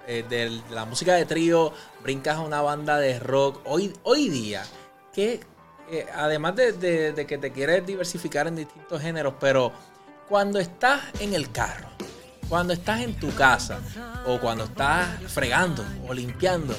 eh, 0.07 0.23
de 0.29 0.51
la 0.71 0.85
música 0.85 1.15
de 1.15 1.25
trío 1.25 1.71
brincas 2.03 2.35
a 2.37 2.41
una 2.41 2.61
banda 2.61 2.99
de 2.99 3.19
rock. 3.19 3.61
Hoy, 3.65 3.91
hoy 4.03 4.29
día, 4.29 4.61
que 5.13 5.39
eh, 5.91 6.05
además 6.15 6.55
de, 6.55 6.71
de- 6.73 7.13
de 7.13 7.25
que 7.25 7.37
te 7.37 7.51
quieres 7.51 7.85
diversificar 7.85 8.47
en 8.47 8.55
distintos 8.55 9.01
géneros, 9.01 9.33
pero 9.39 9.71
cuando 10.27 10.59
estás 10.59 11.01
en 11.19 11.33
el 11.33 11.51
carro, 11.51 11.87
cuando 12.49 12.73
estás 12.73 13.01
en 13.01 13.13
tu 13.19 13.33
casa 13.35 13.79
o 14.25 14.39
cuando 14.39 14.65
estás 14.65 15.07
fregando 15.27 15.83
o 16.07 16.13
limpiando, 16.13 16.75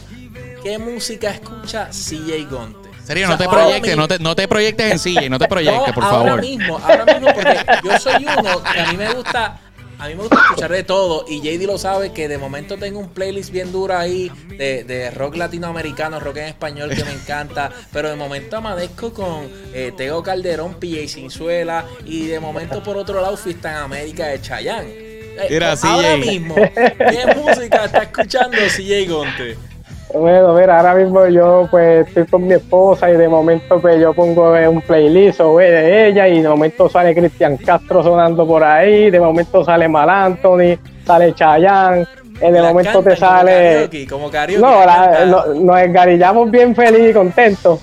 ¿qué 0.62 0.78
música 0.78 1.30
escucha 1.30 1.88
CJ 1.90 2.46
Gonte? 2.50 2.90
Serio, 3.04 3.24
O 3.24 3.26
sea, 3.28 3.34
no 3.36 3.38
te 3.38 3.44
ahora 3.44 3.62
proyectes, 3.64 3.96
no 3.96 4.08
te, 4.08 4.18
no 4.18 4.34
te 4.34 4.48
proyectes 4.48 4.92
en 4.92 4.98
CJ, 4.98 5.28
no 5.30 5.38
te 5.38 5.46
proyectes, 5.48 5.88
no, 5.88 5.94
por 5.94 6.04
ahora 6.04 6.24
favor. 6.26 6.40
mismo, 6.40 6.78
ahora 6.78 7.04
mismo, 7.04 7.34
porque 7.34 7.66
yo 7.82 7.98
soy 7.98 8.24
uno 8.26 8.62
que 8.62 8.80
a 8.80 8.86
mí 8.90 8.96
me 8.96 9.12
gusta 9.12 9.60
A 9.98 10.08
mí 10.08 10.14
me 10.14 10.22
gusta 10.22 10.36
escuchar 10.36 10.72
de 10.72 10.84
todo 10.84 11.24
y 11.28 11.40
JD 11.40 11.66
lo 11.66 11.78
sabe 11.78 12.12
que 12.12 12.28
de 12.28 12.38
momento 12.38 12.76
tengo 12.76 12.98
un 12.98 13.08
playlist 13.10 13.50
bien 13.50 13.72
duro 13.72 13.96
ahí 13.96 14.30
de, 14.48 14.84
de 14.84 15.10
rock 15.10 15.36
latinoamericano, 15.36 16.20
rock 16.20 16.38
en 16.38 16.44
español 16.46 16.90
que 16.90 17.04
me 17.04 17.12
encanta, 17.12 17.70
pero 17.92 18.10
de 18.10 18.16
momento 18.16 18.56
amanezco 18.56 19.12
con 19.12 19.48
eh, 19.72 19.92
Tego 19.96 20.22
Calderón, 20.22 20.74
PJ 20.74 21.08
Sinzuela 21.08 21.84
y 22.04 22.26
de 22.26 22.40
momento 22.40 22.82
por 22.82 22.96
otro 22.96 23.20
lado 23.20 23.36
Fiesta 23.36 23.70
en 23.70 23.76
América 23.76 24.26
de 24.26 24.40
Chayanne. 24.40 24.90
Eh, 24.90 25.48
Mira, 25.50 25.74
ahora 25.82 26.16
mismo, 26.16 26.54
¿qué 26.54 27.34
música 27.36 27.86
está 27.86 28.02
escuchando 28.04 28.56
CJ 28.56 29.08
Gonte? 29.08 29.73
Bueno, 30.14 30.54
mira, 30.54 30.76
ahora 30.78 30.94
mismo 30.94 31.26
yo 31.26 31.66
pues 31.70 32.06
estoy 32.06 32.24
con 32.26 32.46
mi 32.46 32.54
esposa 32.54 33.10
y 33.10 33.16
de 33.16 33.28
momento 33.28 33.80
pues 33.80 34.00
yo 34.00 34.14
pongo 34.14 34.56
eh, 34.56 34.68
un 34.68 34.80
playlist 34.80 35.40
o, 35.40 35.60
eh, 35.60 35.70
de 35.70 36.06
ella 36.08 36.28
y 36.28 36.40
de 36.40 36.48
momento 36.48 36.88
sale 36.88 37.14
Cristian 37.14 37.56
Castro 37.56 38.00
sonando 38.02 38.46
por 38.46 38.62
ahí, 38.62 39.10
de 39.10 39.18
momento 39.18 39.64
sale 39.64 39.88
Mal 39.88 40.08
Anthony, 40.08 40.78
sale 41.04 41.34
Chayanne, 41.34 42.06
eh, 42.40 42.50
de 42.52 42.60
Las 42.60 42.72
momento 42.72 42.98
te 43.02 43.04
como 43.10 43.16
sale... 43.16 43.52
karaoke, 43.72 44.06
como 44.06 44.30
karaoke, 44.30 44.60
No, 44.60 44.84
la- 44.86 45.24
no- 45.26 45.46
nos 45.46 45.80
engarillamos 45.80 46.48
bien 46.50 46.76
feliz 46.76 47.10
y 47.10 47.12
contentos. 47.12 47.80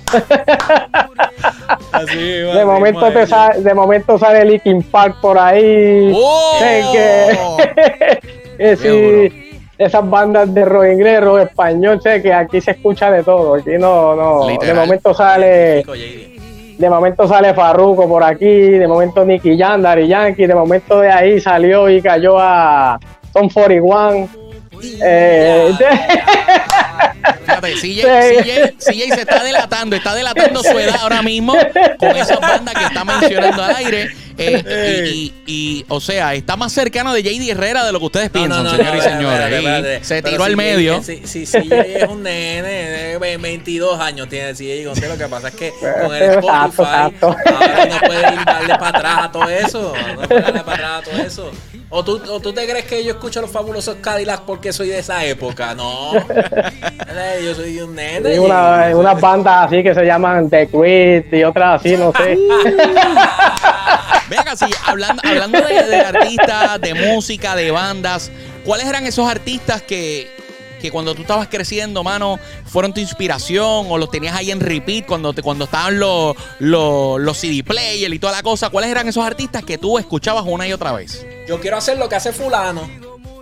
Así 1.91 2.15
mismo, 2.17 2.53
De 2.53 2.65
momento 2.65 3.11
te 3.11 3.27
sale, 3.27 3.61
de 3.61 3.73
momento 3.73 4.17
sale 4.17 4.45
Linkin 4.45 4.83
Park 4.83 5.17
por 5.21 5.37
ahí. 5.37 6.11
¡Oh! 6.15 6.57
Que, 6.59 7.27
que 8.57 8.77
sí. 8.77 9.40
Esas 9.85 10.07
bandas 10.07 10.53
de 10.53 10.63
rock 10.63 10.85
inglés, 10.93 11.21
rock 11.21 11.39
español, 11.39 11.99
sé 12.01 12.21
que 12.21 12.31
aquí 12.31 12.61
se 12.61 12.71
escucha 12.71 13.09
de 13.09 13.23
todo. 13.23 13.55
Aquí 13.55 13.71
no, 13.79 14.15
no. 14.15 14.47
De 14.57 14.73
momento 14.73 15.13
sale, 15.13 15.83
de 16.77 16.89
momento 16.89 17.27
sale 17.27 17.53
Farruko 17.53 18.07
por 18.07 18.23
aquí, 18.23 18.45
de 18.45 18.87
momento 18.87 19.25
Nicky 19.25 19.57
Jam, 19.57 19.81
Daddy 19.81 20.07
Yankee, 20.07 20.45
de 20.45 20.55
momento 20.55 20.99
de 20.99 21.11
ahí 21.11 21.39
salió 21.39 21.89
y 21.89 22.01
cayó 22.01 22.37
a 22.37 22.99
Son 23.33 23.49
41. 23.49 24.29
Eh, 25.03 25.73
Fíjate, 27.45 27.73
CJ, 27.73 27.81
Sí. 27.81 28.03
CJ, 28.43 28.73
CJ 28.79 29.15
se 29.15 29.21
está 29.21 29.43
delatando, 29.43 29.95
está 29.95 30.15
delatando 30.15 30.63
su 30.63 30.77
edad 30.79 30.95
ahora 31.01 31.21
mismo 31.21 31.53
con 31.97 32.15
esa 32.15 32.37
banda 32.39 32.73
que 32.73 32.85
está 32.85 33.03
mencionando 33.05 33.63
al 33.63 33.75
aire. 33.75 34.09
Eh, 34.37 35.11
y, 35.13 35.13
y- 35.19 35.33
y, 35.45 35.85
o 35.89 35.99
sea, 35.99 36.33
está 36.33 36.55
más 36.55 36.71
cercano 36.71 37.13
de 37.13 37.21
JD 37.21 37.51
Herrera 37.51 37.85
de 37.85 37.91
lo 37.91 37.99
que 37.99 38.05
ustedes 38.05 38.29
piensan, 38.31 38.65
señores 38.67 38.79
y 38.79 38.97
espérate, 38.97 39.09
señores. 39.11 39.39
espérate, 39.39 39.61
Y 39.61 39.65
espérate. 39.67 40.03
se 40.05 40.21
Pero 40.23 40.29
tiró 40.31 40.43
al 40.45 40.51
si 40.51 40.55
medio. 40.55 41.03
Si, 41.03 41.27
si, 41.27 41.45
si 41.45 41.57
es 41.69 42.07
un 42.09 42.23
nene 42.23 43.17
de 43.19 43.37
22 43.37 43.99
años, 43.99 44.29
tiene 44.29 44.55
si 44.55 44.83
Gonte, 44.83 45.07
lo 45.09 45.17
que 45.17 45.27
pasa 45.27 45.49
es 45.49 45.55
que 45.55 45.71
con 46.01 46.15
el 46.15 46.23
Spotify 46.23 46.83
ahora 47.21 47.85
no 47.89 47.99
puede 47.99 48.33
ir 48.33 48.45
darle 48.45 48.75
para 48.79 48.87
atrás 48.87 49.17
a 49.25 49.31
todo 49.31 49.49
eso. 49.49 49.93
No 50.15 50.27
puede 50.27 50.41
darle 50.41 50.59
para 50.61 50.97
atrás 50.97 51.01
a 51.07 51.11
todo 51.11 51.23
eso. 51.23 51.51
¿O 51.93 52.05
tú, 52.05 52.21
¿O 52.29 52.39
tú 52.39 52.53
te 52.53 52.65
crees 52.67 52.85
que 52.85 53.03
yo 53.03 53.11
escucho 53.11 53.41
los 53.41 53.51
fabulosos 53.51 53.97
Cadillacs 53.97 54.43
porque 54.47 54.71
soy 54.71 54.87
de 54.87 54.99
esa 54.99 55.25
época? 55.25 55.75
No. 55.75 56.13
Yo 57.43 57.53
soy 57.53 57.79
un 57.81 57.93
nene. 57.95 58.31
y 58.31 58.35
y- 58.35 58.39
una, 58.39 58.91
unas 58.95 59.19
bandas 59.19 59.67
así 59.67 59.83
que 59.83 59.93
se 59.93 60.05
llaman 60.05 60.49
The 60.49 60.69
y 61.33 61.43
otras 61.43 61.81
así, 61.81 61.97
no 61.97 62.13
sé. 62.13 62.37
Venga, 64.29 64.55
sí, 64.55 64.65
hablando, 64.85 65.21
hablando 65.25 65.59
de, 65.59 65.83
de 65.83 65.99
artistas, 65.99 66.79
de 66.79 66.93
música, 66.93 67.55
de 67.57 67.71
bandas, 67.71 68.31
¿cuáles 68.63 68.87
eran 68.87 69.05
esos 69.05 69.29
artistas 69.29 69.81
que, 69.81 70.31
que 70.81 70.89
cuando 70.89 71.13
tú 71.13 71.23
estabas 71.23 71.49
creciendo, 71.49 72.01
mano, 72.05 72.39
fueron 72.65 72.93
tu 72.93 73.01
inspiración 73.01 73.87
o 73.89 73.97
los 73.97 74.09
tenías 74.09 74.33
ahí 74.37 74.49
en 74.51 74.61
repeat 74.61 75.05
cuando, 75.05 75.33
te, 75.33 75.41
cuando 75.41 75.65
estaban 75.65 75.99
los, 75.99 76.37
los, 76.59 77.19
los 77.19 77.37
CD 77.37 77.61
players 77.65 78.13
y 78.13 78.19
toda 78.19 78.31
la 78.31 78.43
cosa? 78.43 78.69
¿Cuáles 78.69 78.89
eran 78.89 79.09
esos 79.09 79.25
artistas 79.25 79.65
que 79.65 79.77
tú 79.77 79.99
escuchabas 79.99 80.45
una 80.47 80.65
y 80.65 80.71
otra 80.71 80.93
vez? 80.93 81.25
Yo 81.47 81.59
quiero 81.59 81.77
hacer 81.77 81.97
lo 81.97 82.07
que 82.07 82.15
hace 82.15 82.31
fulano. 82.31 82.81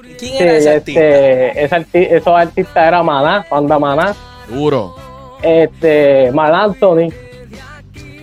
¿Y 0.07 0.13
¿Quién 0.15 0.31
Sí, 0.37 0.43
era 0.43 0.53
ese 0.57 0.69
artista? 0.75 1.01
este, 1.01 1.63
ese 1.63 1.75
arti- 1.75 2.07
esos 2.11 2.33
artistas 2.35 2.87
eran 2.87 3.05
Maná, 3.05 3.45
banda 3.49 3.79
Maná, 3.79 4.15
Duro. 4.49 4.95
este, 5.41 6.31
Mal 6.31 6.53
Anthony. 6.55 7.09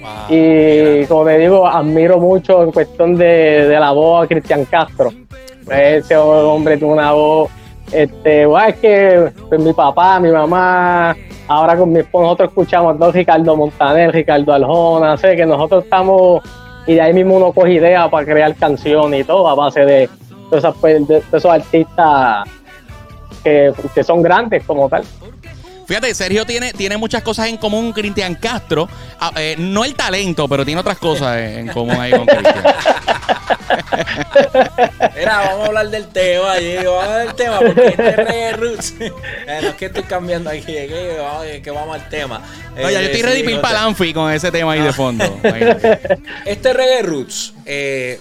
Wow, 0.00 0.28
Y 0.28 0.34
mira. 0.36 1.08
como 1.08 1.24
te 1.24 1.38
digo, 1.38 1.66
admiro 1.66 2.18
mucho 2.18 2.62
en 2.62 2.72
cuestión 2.72 3.16
de, 3.16 3.66
de 3.68 3.80
la 3.80 3.90
voz 3.92 4.24
a 4.24 4.28
Cristian 4.28 4.64
Castro. 4.66 5.10
Ese 5.70 6.16
hombre 6.16 6.76
tiene 6.76 6.92
una 6.92 7.12
voz. 7.12 7.50
Este, 7.92 8.46
bueno, 8.46 8.66
es 8.68 8.76
que 8.76 9.32
pues, 9.48 9.60
mi 9.60 9.72
papá, 9.72 10.18
mi 10.20 10.30
mamá, 10.30 11.16
ahora 11.48 11.76
con 11.76 11.92
mi 11.92 12.00
esposo, 12.00 12.24
nosotros 12.24 12.48
escuchamos 12.50 12.98
dos 12.98 13.14
Ricardo 13.14 13.56
Montaner, 13.56 14.12
Ricardo 14.12 14.52
Aljona, 14.52 15.16
sé 15.16 15.34
que 15.36 15.46
nosotros 15.46 15.84
estamos, 15.84 16.42
y 16.86 16.94
de 16.94 17.00
ahí 17.00 17.12
mismo 17.12 17.36
uno 17.36 17.52
coge 17.52 17.72
ideas 17.74 18.08
para 18.10 18.24
crear 18.26 18.54
canciones 18.54 19.20
y 19.22 19.24
todo, 19.24 19.48
a 19.48 19.54
base 19.54 19.80
de, 19.84 20.08
pues, 20.48 20.62
de- 21.08 21.20
de 21.20 21.22
esos 21.36 21.46
artistas 21.46 22.48
que, 23.42 23.72
que 23.94 24.04
son 24.04 24.22
grandes 24.22 24.64
como 24.64 24.88
tal. 24.88 25.02
Fíjate, 25.86 26.12
Sergio 26.14 26.44
tiene, 26.44 26.72
tiene 26.72 26.96
muchas 26.96 27.22
cosas 27.22 27.46
en 27.48 27.56
común 27.56 27.92
con 27.92 28.02
Cristian 28.02 28.34
Castro. 28.34 28.88
Ah, 29.20 29.30
eh, 29.36 29.54
no 29.58 29.84
el 29.84 29.94
talento, 29.94 30.48
pero 30.48 30.64
tiene 30.64 30.80
otras 30.80 30.98
cosas 30.98 31.36
en 31.38 31.68
común 31.68 31.96
ahí 32.00 32.10
con 32.10 32.26
Cristian. 32.26 32.56
Mira, 35.16 35.38
vamos 35.38 35.64
a 35.64 35.66
hablar 35.66 35.88
del 35.90 36.08
tema, 36.08 36.58
y 36.58 36.76
vamos 36.76 37.02
a 37.02 37.04
hablar 37.04 37.26
del 37.26 37.34
tema, 37.36 37.58
porque 37.60 37.86
este 37.86 38.08
es 38.08 38.16
reggae 38.16 38.52
roots. 38.54 38.94
Eh, 39.46 39.60
no 39.62 39.68
es 39.68 39.74
que 39.76 39.86
estoy 39.86 40.02
cambiando 40.02 40.50
aquí, 40.50 40.76
es 40.76 40.88
que 40.90 41.16
vamos, 41.20 41.46
es 41.46 41.62
que 41.62 41.70
vamos 41.70 41.94
al 41.94 42.08
tema. 42.08 42.40
No, 42.74 42.82
ya 42.82 42.90
yo 42.90 42.98
Eh, 42.98 43.04
estoy 43.04 43.20
sí, 43.20 43.22
ready 43.22 43.54
para 43.58 43.78
no. 43.80 43.84
Lanfi 43.86 44.12
con 44.12 44.32
ese 44.32 44.50
tema 44.50 44.72
ahí 44.72 44.80
de 44.80 44.92
fondo. 44.92 45.24
Imagínate. 45.44 46.18
Este 46.44 46.72
reggae 46.72 47.02
roots 47.02 47.54
eh, 47.64 48.18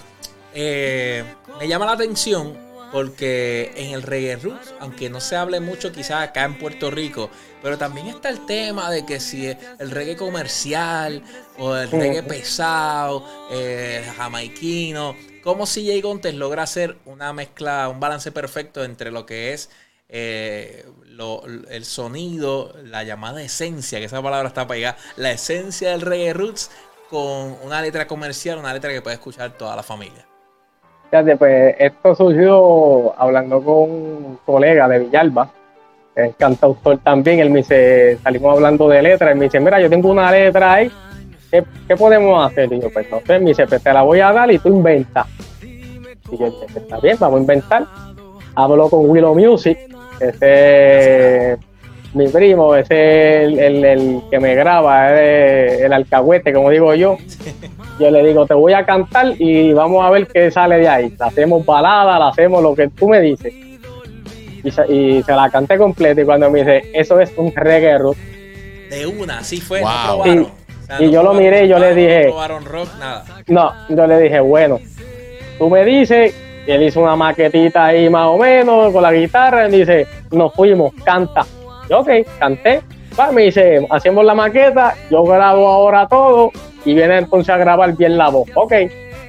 eh, 0.54 1.24
me 1.58 1.66
llama 1.66 1.84
la 1.86 1.92
atención 1.92 2.56
porque 2.92 3.72
en 3.76 3.92
el 3.92 4.02
reggae 4.02 4.36
roots, 4.36 4.74
aunque 4.80 5.10
no 5.10 5.20
se 5.20 5.36
hable 5.36 5.60
mucho 5.60 5.92
quizás 5.92 6.22
acá 6.28 6.44
en 6.44 6.58
Puerto 6.58 6.90
Rico, 6.90 7.30
pero 7.62 7.78
también 7.78 8.06
está 8.08 8.28
el 8.28 8.44
tema 8.46 8.90
de 8.90 9.04
que 9.04 9.20
si 9.20 9.46
el 9.46 9.90
reggae 9.90 10.16
comercial 10.16 11.22
o 11.58 11.74
el 11.76 11.90
reggae 11.90 12.22
pesado, 12.22 13.24
eh, 13.50 14.04
jamaiquino, 14.16 15.16
como 15.42 15.66
si 15.66 15.86
Jay 15.86 16.00
Gontes 16.00 16.34
logra 16.34 16.62
hacer 16.62 16.96
una 17.06 17.32
mezcla, 17.32 17.88
un 17.88 18.00
balance 18.00 18.30
perfecto 18.32 18.84
entre 18.84 19.10
lo 19.10 19.26
que 19.26 19.52
es 19.52 19.70
eh, 20.08 20.86
lo- 21.06 21.44
el 21.46 21.84
sonido, 21.84 22.72
la 22.84 23.02
llamada 23.02 23.42
esencia, 23.42 23.98
que 23.98 24.04
esa 24.04 24.22
palabra 24.22 24.46
está 24.48 24.66
pegada, 24.66 24.96
la 25.16 25.32
esencia 25.32 25.90
del 25.90 26.02
reggae 26.02 26.32
roots 26.32 26.70
con 27.10 27.56
una 27.64 27.82
letra 27.82 28.06
comercial, 28.06 28.58
una 28.58 28.72
letra 28.72 28.92
que 28.92 29.02
puede 29.02 29.14
escuchar 29.14 29.56
toda 29.58 29.74
la 29.74 29.82
familia. 29.82 30.26
Pues 31.38 31.76
esto 31.78 32.14
surgió 32.14 33.18
hablando 33.18 33.62
con 33.62 33.74
un 33.90 34.38
colega 34.44 34.86
de 34.88 34.98
Villalba, 34.98 35.48
es 36.14 36.34
cantautor 36.36 36.98
también. 36.98 37.38
Él 37.40 37.50
me 37.50 37.58
dice, 37.58 38.18
salimos 38.22 38.54
hablando 38.54 38.88
de 38.88 39.02
letras. 39.02 39.30
Él 39.32 39.38
me 39.38 39.44
dice, 39.46 39.60
mira, 39.60 39.80
yo 39.80 39.88
tengo 39.88 40.10
una 40.10 40.30
letra 40.30 40.74
ahí. 40.74 40.90
¿Qué, 41.50 41.96
podemos 41.96 42.44
hacer? 42.44 42.70
Y 42.72 42.80
yo, 42.80 42.90
pues 42.90 43.10
no 43.10 43.20
sé. 43.26 43.38
Me 43.38 43.46
dice, 43.50 43.66
pues 43.66 43.82
te 43.82 43.92
la 43.92 44.02
voy 44.02 44.20
a 44.20 44.32
dar 44.32 44.50
y 44.50 44.58
tú 44.58 44.68
inventas. 44.68 45.26
Y 45.62 46.36
yo 46.38 46.52
"Pues, 46.58 46.76
está 46.76 46.98
bien, 46.98 47.16
vamos 47.20 47.38
a 47.38 47.40
inventar. 47.40 47.84
Hablo 48.54 48.88
con 48.90 49.08
Willow 49.08 49.34
Music, 49.34 49.78
ese 50.18 51.52
es 51.52 51.58
mi 52.14 52.26
primo, 52.28 52.74
ese 52.74 53.42
es 53.44 53.48
el, 53.48 53.58
el- 53.58 53.84
el 53.84 54.22
que 54.30 54.40
me 54.40 54.54
graba, 54.54 55.12
es 55.20 55.82
el 55.82 55.92
alcahuete, 55.92 56.52
como 56.52 56.70
digo 56.70 56.94
yo. 56.94 57.16
Yo 57.98 58.10
le 58.10 58.22
digo, 58.26 58.44
te 58.46 58.54
voy 58.54 58.72
a 58.74 58.84
cantar 58.84 59.34
y 59.38 59.72
vamos 59.72 60.04
a 60.04 60.10
ver 60.10 60.26
qué 60.26 60.50
sale 60.50 60.76
de 60.78 60.88
ahí. 60.88 61.14
La 61.18 61.26
hacemos 61.26 61.64
balada, 61.64 62.18
la 62.18 62.28
hacemos 62.28 62.62
lo 62.62 62.74
que 62.74 62.88
tú 62.88 63.08
me 63.08 63.20
dices. 63.20 63.52
Y 64.62 64.70
se, 64.70 64.92
y 64.92 65.22
se 65.22 65.32
la 65.32 65.48
canté 65.48 65.78
completa 65.78 66.20
y 66.20 66.24
cuando 66.24 66.50
me 66.50 66.58
dice, 66.60 66.90
eso 66.92 67.20
es 67.20 67.32
un 67.36 67.52
reggae 67.54 67.96
rock. 67.98 68.16
De 68.90 69.06
una, 69.06 69.38
así 69.38 69.60
fue, 69.60 69.80
Wow. 69.80 69.90
no 69.90 70.04
probaron. 70.22 70.42
O 70.42 70.86
sea, 70.86 71.02
Y 71.02 71.06
no 71.06 71.10
yo 71.12 71.22
lo 71.22 71.34
miré 71.34 71.64
y 71.64 71.68
yo 71.68 71.78
le 71.78 71.94
dije- 71.94 72.24
No 72.26 72.30
probaron 72.32 72.64
rock, 72.64 72.88
nada. 72.98 73.24
No, 73.46 73.72
yo 73.88 74.06
le 74.06 74.20
dije, 74.20 74.40
bueno, 74.40 74.78
tú 75.58 75.70
me 75.70 75.84
dices, 75.84 76.34
y 76.66 76.70
él 76.70 76.82
hizo 76.82 77.00
una 77.00 77.16
maquetita 77.16 77.86
ahí 77.86 78.10
más 78.10 78.26
o 78.26 78.38
menos 78.38 78.92
con 78.92 79.02
la 79.02 79.12
guitarra, 79.12 79.68
y 79.68 79.70
me 79.70 79.78
dice, 79.78 80.06
nos 80.32 80.52
fuimos, 80.52 80.92
canta. 81.04 81.44
Yo, 81.88 82.00
ok, 82.00 82.08
canté. 82.38 82.82
Va, 83.18 83.32
me 83.32 83.42
dice, 83.42 83.86
hacemos 83.90 84.24
la 84.24 84.34
maqueta, 84.34 84.94
yo 85.10 85.24
grabo 85.24 85.66
ahora 85.68 86.06
todo 86.06 86.50
y 86.84 86.94
viene 86.94 87.18
entonces 87.18 87.54
a 87.54 87.56
grabar 87.56 87.96
bien 87.96 88.18
la 88.18 88.28
voz. 88.28 88.48
Ok, 88.54 88.72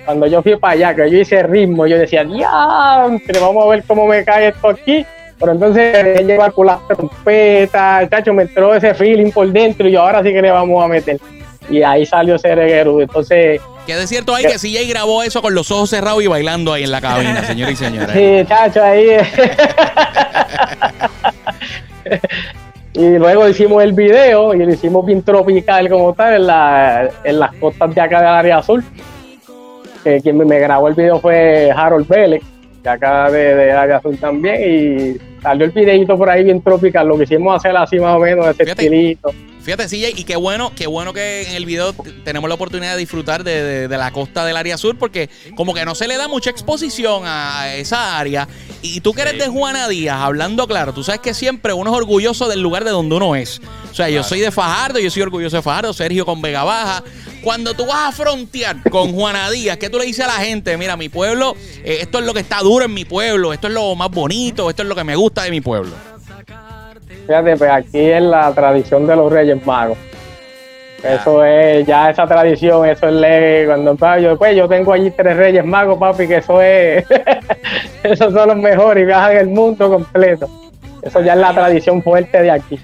cuando 0.06 0.28
yo 0.28 0.42
fui 0.42 0.56
para 0.58 0.74
allá, 0.74 0.96
que 0.96 1.10
yo 1.10 1.18
hice 1.18 1.44
ritmo, 1.44 1.88
yo 1.88 1.98
decía, 1.98 2.24
diantre, 2.24 3.40
vamos 3.40 3.66
a 3.66 3.70
ver 3.70 3.84
cómo 3.88 4.06
me 4.08 4.24
cae 4.24 4.50
esto 4.50 4.70
aquí. 4.70 5.06
Pero 5.40 5.52
entonces 5.52 5.96
él 5.96 6.26
llevar 6.26 6.52
por 6.52 6.66
la 6.66 6.80
trompeta, 6.88 8.08
chacho, 8.10 8.34
me 8.34 8.44
entró 8.44 8.74
ese 8.74 8.94
feeling 8.96 9.32
por 9.32 9.48
dentro 9.52 9.88
y 9.88 9.92
yo 9.92 10.02
ahora 10.02 10.24
sí 10.24 10.34
que 10.34 10.42
le 10.42 10.50
vamos 10.50 10.84
a 10.84 10.88
meter. 10.88 11.20
Y 11.70 11.84
ahí 11.84 12.06
salió 12.06 12.36
ese 12.36 12.56
reguero. 12.56 13.00
Entonces, 13.00 13.62
Que 13.86 13.96
de 13.96 14.08
cierto 14.08 14.34
hay 14.34 14.46
que 14.46 14.58
CJ 14.58 14.90
grabó 14.90 15.22
eso 15.24 15.42
con 15.42 15.54
los 15.54 15.70
ojos 15.70 15.92
cerrados 15.92 16.24
y 16.24 16.28
bailando 16.28 16.74
ahí 16.74 16.84
en 16.84 16.92
la 16.92 17.02
cabina, 17.02 17.44
señores 17.48 17.74
y 17.80 17.86
señores. 17.86 18.12
Sí, 18.12 18.46
chacho, 18.48 18.84
ahí. 18.84 19.10
y 22.98 23.20
luego 23.20 23.48
hicimos 23.48 23.84
el 23.84 23.94
video 23.94 24.56
y 24.56 24.58
lo 24.58 24.72
hicimos 24.72 25.06
bien 25.06 25.22
tropical 25.22 25.88
como 25.88 26.14
tal 26.14 26.34
en, 26.34 26.48
la, 26.48 27.10
en 27.24 27.40
las 27.40 27.56
costas 27.58 27.94
de 27.94 28.02
acá 28.02 28.18
del 28.20 28.28
área 28.30 28.58
azul. 28.58 28.84
Que 30.04 30.20
quien 30.20 30.36
me 30.38 30.60
grabó 30.60 30.88
el 30.88 30.96
video 30.96 31.20
fue 31.20 31.72
Harold 31.76 32.08
Vélez, 32.08 32.42
de 32.88 32.94
acá 32.94 33.30
de, 33.30 33.56
de 33.56 33.72
Área 33.74 33.98
Azul 33.98 34.18
también. 34.18 34.56
Y 34.62 35.42
salió 35.42 35.66
el 35.66 35.72
videito 35.72 36.18
por 36.18 36.30
ahí 36.30 36.44
bien 36.44 36.62
tropical, 36.62 37.08
lo 37.08 37.18
que 37.18 37.26
hicimos 37.26 37.56
hacer 37.56 37.76
así 37.76 38.00
más 38.00 38.16
o 38.16 38.20
menos, 38.20 38.46
ese 38.48 38.64
Fíjate. 38.64 38.84
estilito. 38.86 39.34
Fíjate, 39.62 39.86
CJ, 39.88 40.18
y 40.22 40.24
qué 40.24 40.38
bueno, 40.38 40.72
qué 40.74 40.88
bueno 40.88 41.12
que 41.12 41.42
en 41.50 41.56
el 41.56 41.66
video 41.66 41.92
tenemos 42.24 42.48
la 42.48 42.56
oportunidad 42.56 42.94
de 42.94 43.00
disfrutar 43.00 43.44
de, 43.44 43.62
de- 43.64 43.88
de 43.90 43.98
la 43.98 44.12
costa 44.12 44.46
del 44.46 44.56
área 44.56 44.78
sur, 44.78 44.98
porque 44.98 45.30
como 45.58 45.74
que 45.74 45.84
no 45.84 45.94
se 45.94 46.08
le 46.08 46.16
da 46.16 46.30
mucha 46.30 46.50
exposición 46.50 47.24
a 47.26 47.76
esa 47.76 48.18
área. 48.18 48.48
Y 48.82 49.02
tú 49.02 49.12
que 49.14 49.24
eres 49.24 49.34
Sí. 49.34 49.40
de 49.40 49.48
Juana 49.50 49.90
Díaz, 49.90 50.20
hablando 50.22 50.68
claro, 50.68 50.94
tú 50.94 51.04
sabes 51.04 51.20
que 51.20 51.34
siempre 51.34 51.74
uno 51.74 51.92
es 51.92 51.98
orgulloso 51.98 52.48
del 52.48 52.62
lugar 52.62 52.86
de 52.86 52.92
donde 52.92 53.16
uno 53.16 53.36
es. 53.36 53.60
O 53.92 53.94
sea, 53.94 54.08
yo 54.10 54.24
soy 54.24 54.40
de 54.40 54.52
Fajardo, 54.52 55.00
yo 55.00 55.10
soy 55.10 55.24
orgulloso 55.24 55.58
de 55.58 55.62
Fajardo, 55.62 55.92
Sergio 55.92 56.26
con 56.26 56.42
Vega 56.42 56.64
Baja. 56.64 57.04
Cuando 57.48 57.74
tú 57.74 57.86
vas 57.86 58.10
a 58.10 58.12
frontear 58.12 58.76
con 58.92 59.14
Juana 59.14 59.50
Díaz, 59.50 59.78
¿qué 59.78 59.90
tú 59.90 59.98
le 59.98 60.04
dices 60.04 60.26
a 60.26 60.28
la 60.28 60.46
gente? 60.46 60.76
Mira, 60.76 60.98
mi 60.98 61.08
pueblo, 61.08 61.56
eh, 61.82 62.00
esto 62.02 62.20
es 62.20 62.26
lo 62.26 62.34
que 62.34 62.42
está 62.42 62.60
duro 62.60 62.84
en 62.84 62.94
mi 62.94 63.06
pueblo, 63.06 63.54
esto 63.54 63.68
es 63.68 63.74
lo 63.74 63.96
más 63.96 64.12
bonito, 64.12 64.70
esto 64.70 64.82
es 64.82 64.90
lo 64.90 64.96
que 64.96 65.06
me 65.06 65.16
gusta 65.16 65.44
de 65.44 65.52
mi 65.52 65.62
pueblo. 65.62 65.96
Fíjate, 67.26 67.56
pues 67.56 67.72
aquí 67.72 68.00
es 68.00 68.22
la 68.22 68.54
tradición 68.54 69.08
de 69.08 69.16
los 69.16 69.32
Reyes 69.32 69.66
Magos. 69.66 69.98
Eso 71.02 71.46
es, 71.46 71.88
ya 71.88 72.10
esa 72.10 72.28
tradición, 72.28 72.86
eso 72.86 73.08
es 73.08 73.14
ley. 73.14 73.66
Cuando 73.66 73.96
yo, 74.20 74.38
pues 74.38 74.54
yo 74.54 74.68
tengo 74.68 74.92
allí 74.92 75.10
tres 75.12 75.38
Reyes 75.38 75.64
Magos, 75.64 75.98
papi, 75.98 76.28
que 76.28 76.36
eso 76.40 76.62
es, 76.62 77.06
esos 78.04 78.34
son 78.34 78.50
los 78.50 78.58
mejores 78.58 79.04
y 79.04 79.06
viajan 79.06 79.38
el 79.38 79.48
mundo 79.48 79.90
completo. 79.90 80.50
Eso 81.02 81.22
ya 81.22 81.32
es 81.32 81.40
la 81.40 81.54
tradición 81.54 82.04
fuerte 82.04 82.42
de 82.42 82.52
aquí. 82.52 82.78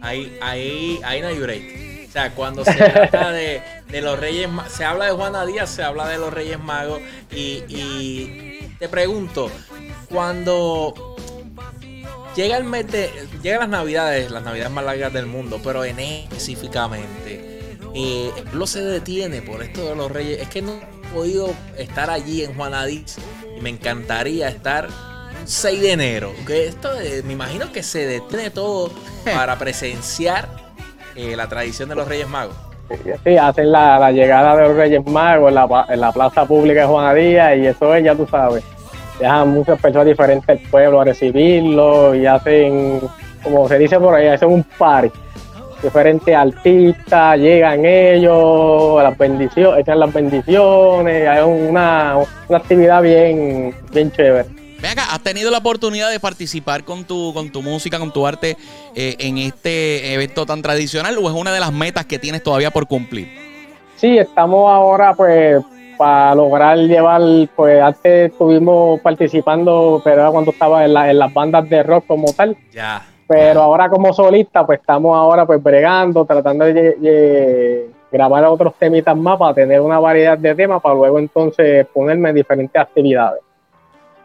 Ahí, 0.00 0.38
ahí, 0.40 1.00
ahí 1.04 1.20
no 1.20 1.26
hay 1.26 1.38
break. 1.40 1.85
O 2.16 2.18
sea, 2.18 2.34
cuando 2.34 2.64
se 2.64 2.72
trata 2.72 3.30
de, 3.30 3.60
de 3.90 4.00
los 4.00 4.18
Reyes 4.18 4.48
se 4.70 4.86
habla 4.86 5.04
de 5.04 5.12
Juana 5.12 5.44
Díaz, 5.44 5.68
se 5.68 5.82
habla 5.82 6.08
de 6.08 6.16
los 6.16 6.32
Reyes 6.32 6.58
Magos. 6.58 7.02
Y, 7.30 7.62
y 7.68 8.74
te 8.78 8.88
pregunto, 8.88 9.50
cuando 10.08 10.94
llega 12.34 12.56
el 12.56 12.64
mes 12.64 12.90
de, 12.90 13.10
llegan 13.42 13.60
las 13.60 13.68
navidades, 13.68 14.30
las 14.30 14.42
navidades 14.42 14.72
más 14.72 14.86
largas 14.86 15.12
del 15.12 15.26
mundo, 15.26 15.60
pero 15.62 15.84
en 15.84 15.98
específicamente, 15.98 17.76
eh, 17.94 18.30
lo 18.54 18.66
se 18.66 18.80
detiene 18.80 19.42
por 19.42 19.62
esto 19.62 19.86
de 19.86 19.94
los 19.94 20.10
Reyes. 20.10 20.40
Es 20.40 20.48
que 20.48 20.62
no 20.62 20.72
he 20.72 21.08
podido 21.12 21.54
estar 21.76 22.08
allí 22.08 22.44
en 22.44 22.54
Juana 22.54 22.86
Díaz 22.86 23.18
y 23.58 23.60
me 23.60 23.68
encantaría 23.68 24.48
estar 24.48 24.88
6 25.44 25.82
de 25.82 25.92
enero. 25.92 26.32
Que 26.46 26.66
esto 26.66 26.98
eh, 26.98 27.22
me 27.26 27.34
imagino 27.34 27.70
que 27.72 27.82
se 27.82 28.06
detiene 28.06 28.48
todo 28.48 28.90
para 29.26 29.58
presenciar 29.58 30.65
eh, 31.16 31.34
la 31.36 31.48
tradición 31.48 31.88
de 31.88 31.94
los 31.94 32.06
Reyes 32.06 32.28
Magos. 32.28 32.54
Sí, 33.24 33.36
hacen 33.36 33.72
la, 33.72 34.12
llegada 34.12 34.54
de 34.56 34.68
los 34.68 34.76
Reyes 34.76 35.04
Magos 35.06 35.48
en 35.48 35.54
la, 35.54 35.86
en 35.88 36.00
la 36.00 36.12
plaza 36.12 36.44
pública 36.44 36.82
de 36.82 36.86
Juana 36.86 37.14
Díaz 37.14 37.56
y 37.56 37.66
eso 37.66 37.94
es, 37.94 38.04
ya 38.04 38.14
tú 38.14 38.26
sabes, 38.30 38.62
dejan 39.18 39.48
muchas 39.50 39.80
personas 39.80 40.06
diferentes 40.06 40.46
del 40.46 40.70
pueblo 40.70 41.00
a 41.00 41.04
recibirlo 41.04 42.14
y 42.14 42.26
hacen, 42.26 43.00
como 43.42 43.68
se 43.68 43.78
dice 43.78 43.98
por 43.98 44.14
ahí, 44.14 44.28
hacen 44.28 44.50
un 44.50 44.62
party. 44.62 45.10
Diferentes 45.82 46.34
artistas, 46.34 47.38
llegan 47.38 47.84
ellos, 47.84 49.02
las 49.02 49.16
bendiciones, 49.18 49.80
echan 49.80 50.00
las 50.00 50.12
bendiciones, 50.12 51.28
hay 51.28 51.42
una, 51.42 52.16
una 52.48 52.58
actividad 52.58 53.02
bien, 53.02 53.74
bien 53.92 54.10
chévere. 54.10 54.55
Ven 54.80 54.90
acá, 54.92 55.04
¿has 55.10 55.22
tenido 55.22 55.50
la 55.50 55.58
oportunidad 55.58 56.10
de 56.10 56.20
participar 56.20 56.84
con 56.84 57.04
tu, 57.04 57.32
con 57.32 57.50
tu 57.50 57.62
música, 57.62 57.98
con 57.98 58.12
tu 58.12 58.26
arte 58.26 58.56
eh, 58.94 59.16
en 59.18 59.38
este 59.38 60.12
evento 60.12 60.44
tan 60.44 60.60
tradicional 60.62 61.16
o 61.18 61.28
es 61.28 61.34
una 61.34 61.52
de 61.52 61.60
las 61.60 61.72
metas 61.72 62.04
que 62.04 62.18
tienes 62.18 62.42
todavía 62.42 62.70
por 62.70 62.86
cumplir? 62.86 63.28
Sí, 63.96 64.18
estamos 64.18 64.70
ahora 64.70 65.14
pues 65.14 65.62
para 65.96 66.34
lograr 66.34 66.76
llevar, 66.76 67.22
pues 67.56 67.80
antes 67.80 68.30
estuvimos 68.30 69.00
participando, 69.00 70.02
pero 70.04 70.20
era 70.20 70.30
cuando 70.30 70.50
estaba 70.50 70.84
en, 70.84 70.92
la- 70.92 71.10
en 71.10 71.18
las 71.18 71.32
bandas 71.32 71.66
de 71.70 71.82
rock 71.82 72.04
como 72.06 72.30
tal, 72.34 72.54
Ya. 72.70 73.02
pero 73.26 73.62
ahora 73.62 73.88
como 73.88 74.12
solista 74.12 74.66
pues 74.66 74.78
estamos 74.80 75.16
ahora 75.16 75.46
pues 75.46 75.62
bregando, 75.62 76.26
tratando 76.26 76.66
de, 76.66 76.72
de 76.96 77.90
grabar 78.12 78.44
otros 78.44 78.74
temitas 78.78 79.16
más 79.16 79.38
para 79.38 79.54
tener 79.54 79.80
una 79.80 79.98
variedad 79.98 80.36
de 80.36 80.54
temas 80.54 80.82
para 80.82 80.94
luego 80.94 81.18
entonces 81.18 81.86
ponerme 81.94 82.28
en 82.28 82.34
diferentes 82.34 82.76
actividades. 82.78 83.40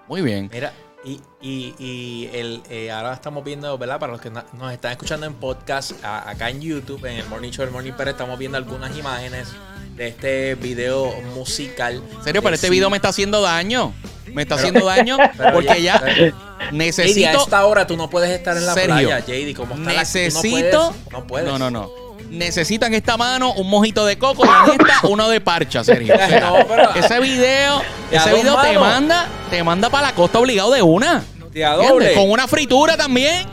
Muy 0.08 0.22
bien. 0.22 0.50
Mira, 0.52 0.74
y, 1.04 1.20
y, 1.42 1.74
y 1.80 2.30
el, 2.34 2.62
eh, 2.70 2.92
ahora 2.92 3.14
estamos 3.14 3.44
viendo, 3.44 3.76
¿verdad? 3.78 4.00
Para 4.00 4.12
los 4.12 4.22
que 4.22 4.30
nos 4.30 4.72
están 4.74 4.92
escuchando 4.92 5.26
en 5.26 5.34
podcast, 5.36 5.94
a- 6.04 6.30
acá 6.30 6.50
en 6.50 6.62
YouTube, 6.62 7.06
en 7.06 7.18
el 7.18 7.26
Morning 7.28 7.50
Show 7.52 7.66
del 7.66 7.74
Morning 7.74 7.94
Pérez, 7.94 8.12
estamos 8.14 8.38
viendo 8.38 8.58
algunas 8.58 8.96
imágenes 8.98 9.50
de 9.96 10.08
este 10.10 10.56
video 10.56 11.12
musical. 11.36 12.04
¿En 12.18 12.24
serio? 12.24 12.42
Pero 12.42 12.56
este 12.56 12.70
video 12.70 12.90
me 12.90 12.98
está 12.98 13.10
haciendo 13.10 13.42
daño. 13.42 13.94
Me 14.28 14.44
está 14.44 14.56
Pero- 14.56 14.68
haciendo 14.68 14.86
daño 14.86 15.18
porque 15.54 15.82
ya 15.82 16.00
pero- 16.00 16.28
JD, 16.30 16.34
a 16.60 16.72
necesito... 16.72 17.42
esta 17.42 17.66
hora 17.66 17.88
tú 17.88 17.98
no 17.98 18.10
puedes 18.10 18.30
estar 18.30 18.56
en 18.56 18.66
la 18.66 18.74
Sergio, 18.74 18.94
playa, 19.10 19.20
JD. 19.20 19.56
¿Cómo 19.56 19.74
está 19.76 19.92
la- 19.94 20.00
Necesito... 20.00 20.94
No 20.94 20.94
puedes. 20.94 21.12
No, 21.12 21.28
puedes. 21.28 21.48
No, 21.48 21.58
no, 21.60 21.72
no. 21.72 22.11
Necesito 22.32 22.86
en 22.86 22.94
esta 22.94 23.18
mano 23.18 23.54
un 23.54 23.70
mojito 23.70 24.06
de 24.06 24.18
coco 24.18 24.44
y 24.46 24.70
en 24.72 24.82
esta 24.82 25.08
uno 25.08 25.30
de 25.30 25.42
parcha, 25.42 25.84
Sergio. 25.84 26.16
O 26.16 26.18
sea, 26.28 26.40
No, 26.40 26.68
pero- 26.68 26.96
ese 26.96 27.20
video, 27.20 27.82
De 28.10 28.18
a 28.18 28.22
ese 28.22 28.30
dos 28.32 28.42
video 28.42 28.56
te 28.62 28.68
manos. 28.68 28.82
manda, 28.84 29.28
te 29.50 29.64
manda 29.64 29.90
para 29.90 30.08
la 30.08 30.16
costa 30.16 30.40
obligado 30.40 30.72
de 30.72 30.82
una. 30.82 31.24
De 31.52 31.66
a 31.66 31.72
¿Entiendes? 31.74 31.90
doble. 31.90 32.14
Con 32.14 32.32
una 32.32 32.48
fritura 32.48 32.96
también. 32.98 33.46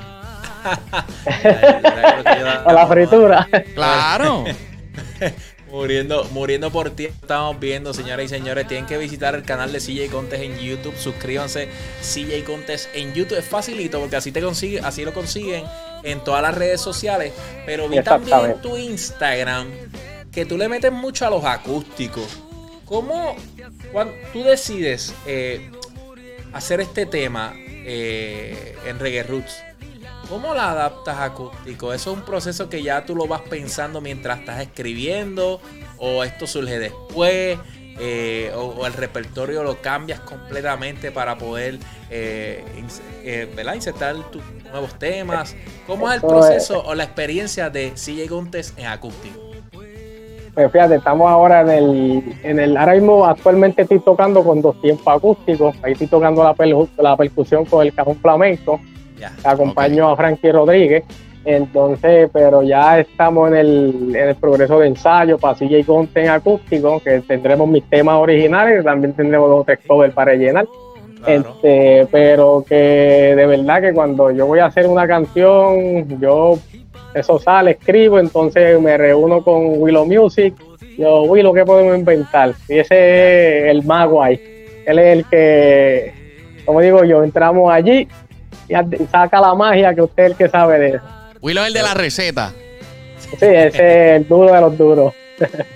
A 2.64 2.72
la 2.72 2.86
fritura. 2.86 3.48
Claro. 3.74 4.44
Muriendo, 5.70 6.24
muriendo 6.32 6.70
por 6.70 6.88
ti, 6.90 7.04
estamos 7.06 7.60
viendo, 7.60 7.92
señoras 7.92 8.24
y 8.24 8.28
señores. 8.28 8.66
Tienen 8.66 8.86
que 8.86 8.96
visitar 8.96 9.34
el 9.34 9.42
canal 9.42 9.70
de 9.70 9.80
CJ 9.80 10.10
Contes 10.10 10.40
en 10.40 10.58
YouTube. 10.58 10.96
Suscríbanse, 10.96 11.68
CJ 12.00 12.42
Contes 12.44 12.88
en 12.94 13.12
YouTube. 13.12 13.38
Es 13.38 13.44
facilito 13.44 14.00
porque 14.00 14.16
así 14.16 14.32
te 14.32 14.40
consigue, 14.40 14.80
así 14.80 15.04
lo 15.04 15.12
consiguen 15.12 15.64
en 16.10 16.22
todas 16.24 16.42
las 16.42 16.54
redes 16.54 16.80
sociales. 16.80 17.32
Pero 17.66 17.88
vi 17.88 18.02
también 18.02 18.44
en 18.44 18.60
tu 18.60 18.76
Instagram 18.76 19.68
que 20.32 20.44
tú 20.44 20.56
le 20.56 20.68
metes 20.68 20.92
mucho 20.92 21.26
a 21.26 21.30
los 21.30 21.44
acústicos. 21.44 22.26
¿Cómo 22.84 23.36
cuando 23.92 24.14
tú 24.32 24.42
decides 24.42 25.14
eh, 25.26 25.70
hacer 26.52 26.80
este 26.80 27.06
tema 27.06 27.52
eh, 27.56 28.76
en 28.86 28.98
Reggae 28.98 29.22
Roots? 29.22 29.62
¿Cómo 30.28 30.54
la 30.54 30.70
adaptas 30.72 31.16
a 31.16 31.24
acústico? 31.24 31.92
¿Eso 31.94 32.12
es 32.12 32.18
un 32.18 32.24
proceso 32.24 32.68
que 32.68 32.82
ya 32.82 33.06
tú 33.06 33.16
lo 33.16 33.26
vas 33.26 33.42
pensando 33.42 34.00
mientras 34.00 34.40
estás 34.40 34.60
escribiendo? 34.60 35.60
¿O 35.96 36.22
esto 36.22 36.46
surge 36.46 36.78
después? 36.78 37.58
Eh, 38.00 38.52
o, 38.54 38.60
o 38.60 38.86
el 38.86 38.92
repertorio 38.92 39.64
lo 39.64 39.80
cambias 39.82 40.20
completamente 40.20 41.10
para 41.10 41.36
poder 41.36 41.78
eh, 42.10 42.64
eh, 43.24 43.52
¿verdad? 43.56 43.74
insertar 43.74 44.14
tus 44.30 44.42
nuevos 44.70 44.94
temas? 44.98 45.56
¿Cómo 45.86 46.08
es 46.10 46.14
el 46.14 46.18
Eso 46.18 46.26
es- 46.26 46.32
proceso 46.46 46.82
o 46.86 46.94
la 46.94 47.04
experiencia 47.04 47.70
de 47.70 47.92
CJ 47.96 48.28
Gontes 48.28 48.72
en 48.76 48.86
acústico? 48.86 49.40
Pues 50.54 50.72
fíjate, 50.72 50.96
estamos 50.96 51.30
ahora 51.30 51.60
en 51.60 51.70
el, 51.70 52.36
en 52.42 52.58
el, 52.58 52.76
ahora 52.76 52.94
mismo 52.94 53.24
actualmente 53.24 53.82
estoy 53.82 54.00
tocando 54.00 54.42
con 54.42 54.60
dos 54.60 54.80
tiempos 54.80 55.06
acústicos, 55.06 55.76
ahí 55.82 55.92
estoy 55.92 56.08
tocando 56.08 56.42
la, 56.42 56.52
percu- 56.54 56.88
la 56.98 57.16
percusión 57.16 57.64
con 57.64 57.86
el 57.86 57.94
cajón 57.94 58.16
flamenco, 58.20 58.80
Ya. 59.20 59.32
acompaño 59.44 60.08
a 60.10 60.16
Frankie 60.16 60.50
Rodríguez, 60.50 61.04
entonces, 61.54 62.28
pero 62.30 62.62
ya 62.62 63.00
estamos 63.00 63.48
en 63.48 63.56
el, 63.56 64.14
en 64.14 64.28
el 64.28 64.34
progreso 64.36 64.78
de 64.78 64.88
ensayo 64.88 65.38
para 65.38 65.54
CJ 65.54 65.86
Conte 65.86 66.22
en 66.22 66.28
acústico, 66.28 67.00
que 67.00 67.20
tendremos 67.20 67.66
mis 67.68 67.88
temas 67.88 68.16
originales, 68.16 68.84
también 68.84 69.14
tendremos 69.14 69.48
dos 69.48 69.66
covers 69.86 70.12
para 70.12 70.36
Claro. 70.36 70.68
este, 71.24 72.06
pero 72.12 72.64
que 72.68 73.34
de 73.34 73.46
verdad 73.46 73.80
que 73.80 73.92
cuando 73.92 74.30
yo 74.30 74.46
voy 74.46 74.60
a 74.60 74.66
hacer 74.66 74.86
una 74.86 75.08
canción, 75.08 76.20
yo 76.20 76.58
eso 77.14 77.38
sale, 77.38 77.72
escribo, 77.72 78.18
entonces 78.18 78.78
me 78.80 78.96
reúno 78.98 79.42
con 79.42 79.80
Willow 79.80 80.04
Music. 80.04 80.54
Yo, 80.98 81.22
Willow, 81.22 81.54
¿qué 81.54 81.64
podemos 81.64 81.96
inventar? 81.96 82.52
Y 82.68 82.78
ese 82.78 83.64
es 83.64 83.70
el 83.70 83.84
mago 83.84 84.22
ahí. 84.22 84.38
Él 84.86 84.98
es 84.98 85.16
el 85.16 85.24
que, 85.24 86.12
como 86.66 86.80
digo 86.82 87.04
yo, 87.04 87.24
entramos 87.24 87.72
allí 87.72 88.06
y 88.68 88.74
y 88.74 89.06
saca 89.06 89.40
la 89.40 89.54
magia 89.54 89.94
que 89.94 90.02
usted 90.02 90.24
es 90.24 90.30
el 90.32 90.36
que 90.36 90.48
sabe 90.48 90.78
de 90.78 90.88
eso. 90.88 91.17
Willow 91.40 91.62
es 91.62 91.68
el 91.68 91.74
de 91.74 91.82
la 91.82 91.94
receta. 91.94 92.52
Sí, 93.20 93.36
ese 93.40 93.66
es 93.66 94.20
el 94.20 94.28
duro 94.28 94.52
de 94.52 94.60
los 94.60 94.78
duros. 94.78 95.14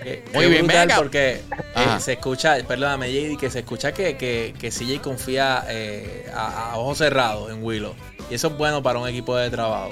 Qué- 0.03 0.25
Muy 0.35 0.45
qué 0.45 0.51
bien, 0.51 0.67
venga. 0.67 0.97
porque 0.97 1.33
eh, 1.77 2.01
se 2.01 2.15
escucha, 2.15 2.57
perdóname 2.67 3.13
JD, 3.13 3.39
que 3.39 3.49
se 3.51 3.61
escucha 3.61 3.93
que, 3.93 4.17
que, 4.17 4.55
que 4.59 4.71
CJ 4.71 5.01
confía 5.01 5.65
eh, 5.69 6.27
a, 6.35 6.73
a 6.73 6.79
ojos 6.79 6.99
cerrados 6.99 7.51
en 7.53 7.63
Willow. 7.63 7.95
Y 8.31 8.35
eso 8.35 8.49
es 8.49 8.57
bueno 8.57 8.83
para 8.83 8.99
un 8.99 9.09
equipo 9.09 9.37
de 9.37 9.51
trabajo. 9.51 9.91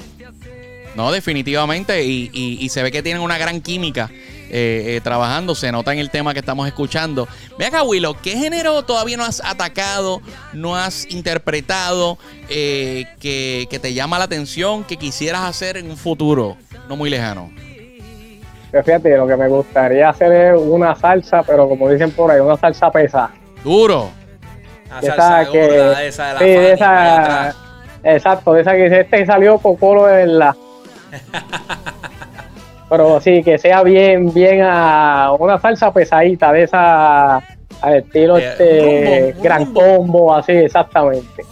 No, 0.95 1.13
definitivamente. 1.13 2.05
Y, 2.05 2.31
y- 2.33 2.59
y 2.65 2.69
se 2.69 2.83
ve 2.83 2.91
que 2.91 3.03
tienen 3.03 3.23
una 3.23 3.39
gran 3.39 3.61
química 3.61 4.11
eh, 4.13 4.97
eh, 4.97 5.01
trabajando. 5.03 5.55
Se 5.55 5.71
nota 5.71 5.93
en 5.93 6.01
el 6.01 6.11
tema 6.11 6.33
que 6.33 6.41
estamos 6.41 6.67
escuchando. 6.67 7.29
Ve 7.59 7.67
acá, 7.67 7.83
Willow, 7.85 8.17
¿qué 8.21 8.33
género 8.37 8.83
todavía 8.83 9.17
no 9.17 9.25
has 9.25 9.41
atacado, 9.45 10.21
no 10.53 10.77
has 10.77 11.09
interpretado, 11.11 12.19
eh, 12.49 13.07
que, 13.21 13.67
que 13.71 13.79
te 13.79 13.95
llama 13.95 14.19
la 14.19 14.25
atención, 14.25 14.83
que 14.85 14.97
quisieras 14.97 15.43
hacer 15.43 15.77
en 15.77 15.89
un 15.91 15.97
futuro 15.97 16.57
no 16.89 16.97
muy 16.97 17.09
lejano? 17.11 17.53
Pero 18.73 18.85
fíjate, 18.85 19.17
lo 19.17 19.27
que 19.27 19.37
me 19.37 19.49
gustaría 19.49 20.09
hacer 20.09 20.33
es 20.33 20.61
una 20.61 20.95
salsa, 20.97 21.43
pero 21.45 21.69
como 21.69 21.89
dicen 21.89 22.11
por 22.13 22.31
ahí, 22.31 22.41
una 22.41 22.57
salsa 22.57 22.91
pesada. 22.91 23.31
Duro. 23.65 24.11
Salsa 24.89 25.43
esa 25.43 25.53
que, 25.53 25.61
gorda, 25.69 26.05
esa 26.05 26.27
de 26.27 26.33
la 26.35 26.39
sí, 26.41 26.45
de 26.47 26.73
esa, 26.73 27.55
exacto, 28.05 28.53
de 28.55 28.61
esa 28.63 28.73
que 28.73 28.83
dice, 28.85 29.01
este 29.01 29.27
salió 29.27 29.59
Cocolo 29.59 30.07
de 30.07 30.27
verdad. 30.27 30.55
Pero 32.89 33.21
sí, 33.21 33.43
que 33.45 33.57
sea 33.59 33.83
bien, 33.85 34.33
bien 34.35 34.63
a 34.65 35.33
una 35.39 35.61
salsa 35.61 35.93
pesadita, 35.93 36.53
de 36.53 36.65
esa 36.65 37.37
al 37.37 37.95
estilo 37.97 38.37
Eh, 38.37 38.45
este 38.51 39.33
rumbo, 39.33 39.43
gran 39.43 39.65
rumbo. 39.67 39.81
combo, 39.81 40.35
así 40.35 40.53
exactamente. 40.53 41.45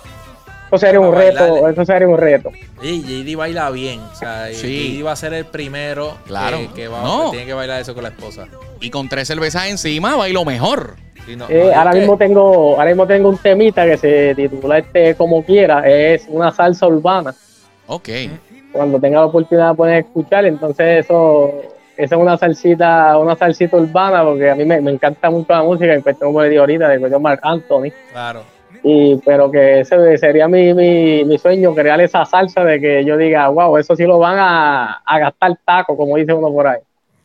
Eso 0.66 0.77
sería 0.79 1.01
un 1.01 1.14
reto, 1.14 1.68
eso 1.68 1.85
sería 1.87 2.09
un 2.09 2.18
reto. 2.18 2.51
Sí, 2.83 3.03
JD 3.25 3.37
baila 3.37 3.71
bien. 3.71 4.01
O 4.01 4.14
sea, 4.14 4.49
Sí. 4.53 4.99
JD 4.99 5.03
va 5.07 5.12
a 5.12 5.16
ser 5.16 5.33
el 5.33 5.47
primero 5.47 6.18
Claro. 6.27 6.59
que, 6.59 6.68
que 6.83 6.88
va, 6.88 7.03
No. 7.03 7.25
que 7.27 7.31
tiene 7.31 7.47
que 7.47 7.55
bailar 7.55 7.81
eso 7.81 7.94
con 7.94 8.03
la 8.03 8.11
esposa. 8.11 8.47
Y 8.81 8.90
con 8.90 9.09
tres 9.09 9.29
cervezas 9.29 9.66
encima, 9.68 10.16
bailo 10.16 10.44
mejor. 10.44 10.97
Sí, 11.25 11.37
no, 11.37 11.47
Eh, 11.49 11.71
no, 11.73 11.79
ahora 11.79 11.92
que- 11.92 11.99
mismo 12.01 12.18
tengo, 12.18 12.73
ahora 12.77 12.87
mismo 12.87 13.07
tengo 13.07 13.29
un 13.31 13.38
temita 13.38 13.87
que 13.87 13.97
se 13.97 14.35
titula 14.35 14.79
este 14.79 15.14
como 15.14 15.42
quiera, 15.44 15.88
es 15.88 16.27
una 16.29 16.51
salsa 16.51 16.87
urbana. 16.87 17.35
Ok. 17.87 18.09
Cuando 18.72 19.00
tenga 19.00 19.20
la 19.20 19.26
oportunidad 19.26 19.74
pueden 19.74 19.96
escuchar, 19.96 20.44
entonces 20.44 21.04
eso, 21.04 21.52
esa 21.96 22.14
es 22.14 22.20
una 22.20 22.37
salsita, 22.37 23.16
una 23.18 23.35
salsita 23.37 23.76
urbana, 23.76 24.22
porque 24.22 24.50
a 24.50 24.54
mí 24.54 24.64
me, 24.64 24.81
me 24.81 24.92
encanta 24.92 25.31
mucho 25.31 25.52
la 25.52 25.62
música, 25.62 25.94
en 25.94 26.02
cuestión 26.02 26.31
como 26.31 26.42
le 26.42 26.59
ahorita, 26.59 26.88
de 26.88 26.98
cuestión 26.98 27.22
Marc 27.22 27.40
Anthony. 27.42 27.90
Claro. 28.12 28.42
Y, 28.83 29.16
pero 29.24 29.50
que 29.50 29.81
ese 29.81 30.18
sería 30.18 30.46
mi, 30.46 30.72
mi, 30.74 31.24
mi 31.24 31.38
sueño, 31.38 31.74
crear 31.74 32.00
esa 32.00 32.24
salsa 32.24 32.62
de 32.64 32.81
que 32.81 33.04
yo 33.04 33.16
diga, 33.16 33.48
wow, 33.48 33.76
eso 33.76 33.96
sí 33.96 34.04
lo 34.04 34.18
van 34.18 34.37
a, 34.38 35.02
a 35.04 35.18
gastar 35.18 35.59
taco, 35.64 35.96
como 35.96 36.16
dice 36.16 36.33
uno 36.33 36.52
por 36.52 36.66
ahí. 36.68 36.78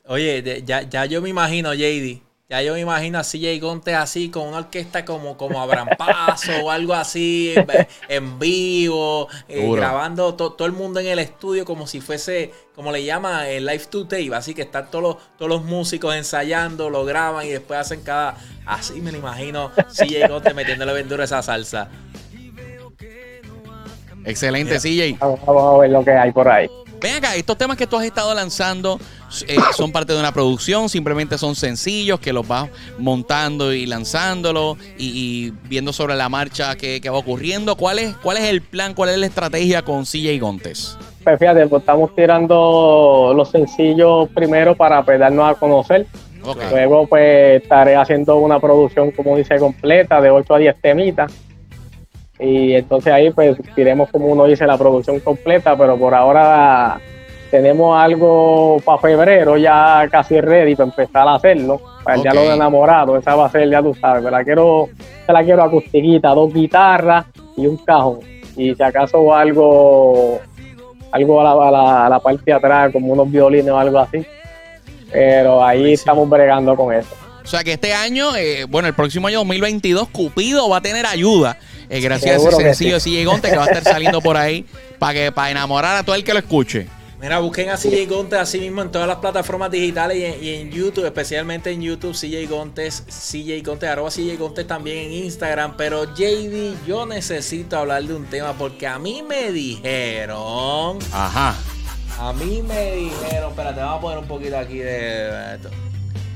Oye, 0.08 0.42
de- 0.42 0.64
ya, 0.64 0.82
ya 0.82 1.06
yo 1.06 1.22
me 1.22 1.30
imagino, 1.30 1.74
JD. 1.74 2.22
Ya 2.54 2.62
yo 2.62 2.74
me 2.76 2.82
imagino 2.82 3.18
a 3.18 3.24
CJ 3.24 3.60
Gonte 3.60 3.96
así, 3.96 4.30
con 4.30 4.48
una 4.48 4.58
orquesta 4.60 5.04
como, 5.06 5.38
como 5.38 5.60
Abraham 5.60 5.88
Paso 5.98 6.52
o 6.64 6.70
algo 6.70 6.94
así, 6.94 7.56
en, 7.56 7.66
en 8.10 8.38
vivo, 8.38 9.28
eh, 9.48 9.66
Duro. 9.66 9.82
grabando 9.82 10.36
to- 10.36 10.54
todo 10.54 10.68
el 10.68 10.72
mundo 10.72 11.00
en 11.00 11.08
el 11.08 11.18
estudio 11.18 11.66
como 11.66 11.88
si 11.88 12.00
fuese, 12.00 12.54
como 12.76 12.92
le 12.92 13.04
llama, 13.04 13.48
el 13.50 13.66
live 13.66 13.86
to 13.90 14.04
tape. 14.04 14.36
Así 14.36 14.54
que 14.54 14.62
están 14.62 14.92
todos 14.92 15.02
los, 15.04 15.18
todos 15.36 15.50
los 15.50 15.64
músicos 15.64 16.14
ensayando, 16.14 16.92
lo 16.92 17.06
graban 17.06 17.44
y 17.48 17.50
después 17.50 17.80
hacen 17.80 18.04
cada. 18.04 18.38
Así 18.68 19.02
me 19.02 19.12
lo 19.12 19.18
imagino, 19.18 19.72
CJ 19.92 20.28
Gonte 20.30 20.54
metiéndole 20.54 20.94
verdura 20.94 21.24
a 21.24 21.26
esa 21.26 21.42
salsa. 21.42 21.90
Excelente, 24.26 24.80
CJ. 24.80 25.18
Vamos, 25.20 25.40
vamos 25.44 25.76
a 25.76 25.78
ver 25.80 25.90
lo 25.90 26.04
que 26.06 26.12
hay 26.12 26.32
por 26.32 26.48
ahí. 26.48 26.68
Ven 27.04 27.16
acá, 27.16 27.36
estos 27.36 27.58
temas 27.58 27.76
que 27.76 27.86
tú 27.86 27.98
has 27.98 28.06
estado 28.06 28.34
lanzando 28.34 28.98
eh, 29.46 29.58
son 29.76 29.92
parte 29.92 30.14
de 30.14 30.20
una 30.20 30.32
producción, 30.32 30.88
simplemente 30.88 31.38
son 31.38 31.54
sencillos 31.54 32.18
que 32.22 32.32
los 32.32 32.48
vas 32.48 32.70
montando 32.98 33.74
y 33.74 33.86
lanzándolo 33.86 34.78
y, 34.98 35.08
y 35.08 35.54
viendo 35.68 35.92
sobre 35.92 36.16
la 36.16 36.30
marcha 36.30 36.78
que, 36.78 37.02
que 37.02 37.10
va 37.10 37.18
ocurriendo. 37.18 37.76
¿Cuál 37.76 38.00
es, 38.00 38.16
¿Cuál 38.24 38.38
es 38.38 38.46
el 38.46 38.62
plan, 38.62 38.94
cuál 38.94 39.10
es 39.10 39.18
la 39.18 39.26
estrategia 39.26 39.82
con 39.82 40.06
CJ 40.06 40.40
Gontes? 40.40 40.98
Pues 41.26 41.38
fíjate, 41.38 41.68
pues 41.68 41.82
estamos 41.82 42.16
tirando 42.16 43.34
los 43.36 43.52
sencillos 43.52 44.30
primero 44.30 44.74
para 44.74 45.04
pues, 45.04 45.20
darnos 45.20 45.52
a 45.52 45.56
conocer. 45.56 46.08
Luego 46.72 47.08
pues 47.08 47.62
estaré 47.62 47.98
haciendo 47.98 48.38
una 48.38 48.62
producción, 48.62 49.12
como 49.12 49.36
dice, 49.36 49.58
completa 49.58 50.22
de 50.22 50.30
8 50.30 50.56
a 50.56 50.58
10 50.58 50.76
temitas. 50.82 51.34
Y 52.44 52.76
entonces 52.76 53.14
ahí 53.14 53.32
pues 53.32 53.58
iremos 53.78 54.10
como 54.10 54.28
uno 54.28 54.44
dice 54.46 54.68
la 54.68 54.78
producción 54.78 55.20
completa, 55.22 55.78
pero 55.78 55.98
por 55.98 56.14
ahora 56.14 57.00
tenemos 57.50 57.98
algo 57.98 58.82
para 58.84 58.98
febrero 58.98 59.56
ya 59.56 60.06
casi 60.12 60.42
ready 60.42 60.76
para 60.76 60.90
empezar 60.90 61.26
a 61.26 61.36
hacerlo. 61.36 61.82
Para 62.04 62.18
el 62.18 62.24
diálogo 62.24 62.50
de 62.50 62.56
enamorado, 62.56 63.18
esa 63.18 63.36
va 63.36 63.46
a 63.46 63.50
ser, 63.50 63.70
ya 63.70 63.82
tú 63.82 63.96
sabes, 63.96 64.22
me 64.22 64.30
la 64.30 64.44
quiero, 64.44 64.90
me 65.26 65.34
la 65.34 65.44
quiero 65.44 65.64
acustiquita, 65.64 66.30
dos 66.30 66.54
guitarras 66.54 67.26
y 67.56 67.66
un 67.66 67.78
cajón. 67.78 68.20
Y 68.58 68.76
si 68.76 68.84
acaso 68.84 69.34
algo, 69.34 70.42
algo 71.12 71.42
a 71.42 71.44
la, 71.44 71.52
a 71.52 71.72
la, 71.72 72.06
a 72.08 72.10
la 72.10 72.20
parte 72.20 72.44
de 72.46 72.54
atrás, 72.54 72.92
como 72.92 73.14
unos 73.14 73.32
violines 73.32 73.70
o 73.70 73.78
algo 73.78 74.00
así. 74.00 74.26
Pero 75.14 75.64
ahí 75.64 75.80
Buenísimo. 75.80 75.94
estamos 75.94 76.30
bregando 76.30 76.76
con 76.76 76.94
eso. 76.94 77.16
O 77.44 77.48
sea 77.48 77.64
que 77.64 77.74
este 77.74 77.94
año, 77.94 78.36
eh, 78.36 78.66
bueno, 78.68 78.88
el 78.88 78.94
próximo 78.94 79.28
año 79.28 79.40
2022, 79.40 80.10
Cupido 80.10 80.68
va 80.70 80.78
a 80.78 80.82
tener 80.82 81.06
ayuda. 81.06 81.58
Eh, 81.98 82.02
gracias 82.02 82.32
Seguro 82.42 82.58
a 82.58 82.62
ese 82.62 82.74
sencillo 82.76 82.98
CJ 83.00 83.26
Gontes 83.26 83.52
que 83.52 83.58
va 83.58 83.64
a 83.66 83.68
estar 83.68 83.84
saliendo 83.84 84.22
por 84.22 84.38
ahí 84.38 84.66
para 85.00 85.14
que 85.14 85.32
para 85.32 85.52
enamorar 85.52 85.98
a 85.98 86.04
todo 86.04 86.16
el 86.16 86.24
que 86.24 86.34
lo 86.34 86.40
escuche. 86.40 86.88
Mira, 87.22 87.40
busquen 87.40 87.70
a 87.70 87.78
CJ 87.78 88.06
Gontes 88.10 88.38
así 88.38 88.60
mismo 88.60 88.82
en 88.82 88.92
todas 88.92 89.08
las 89.08 89.18
plataformas 89.18 89.72
digitales 89.72 90.18
y 90.18 90.26
en, 90.26 90.44
y 90.44 90.50
en 90.62 90.72
YouTube, 90.72 91.06
especialmente 91.06 91.72
en 91.72 91.82
YouTube, 91.82 92.12
CJ 92.14 92.50
Gontes, 92.50 93.04
CJ 93.08 93.62
Gontes, 93.66 93.90
arroba 93.90 94.10
CJ 94.10 94.36
Gontes 94.38 94.68
también 94.68 94.98
en 94.98 95.14
Instagram. 95.14 95.78
Pero 95.78 96.04
JD, 96.14 96.86
yo 96.86 97.06
necesito 97.06 97.78
hablar 97.78 98.04
de 98.04 98.14
un 98.14 98.26
tema 98.26 98.52
porque 98.54 98.88
a 98.88 99.00
mí 99.00 99.24
me 99.26 99.54
dijeron, 99.54 101.00
Ajá. 101.14 101.56
a 102.20 102.34
mí 102.34 102.62
me 102.62 102.92
dijeron, 102.96 103.52
espérate, 103.52 103.80
vamos 103.80 103.98
a 104.00 104.02
poner 104.02 104.18
un 104.18 104.28
poquito 104.28 104.58
aquí 104.58 104.80
de 104.80 105.56
esto. 105.56 105.70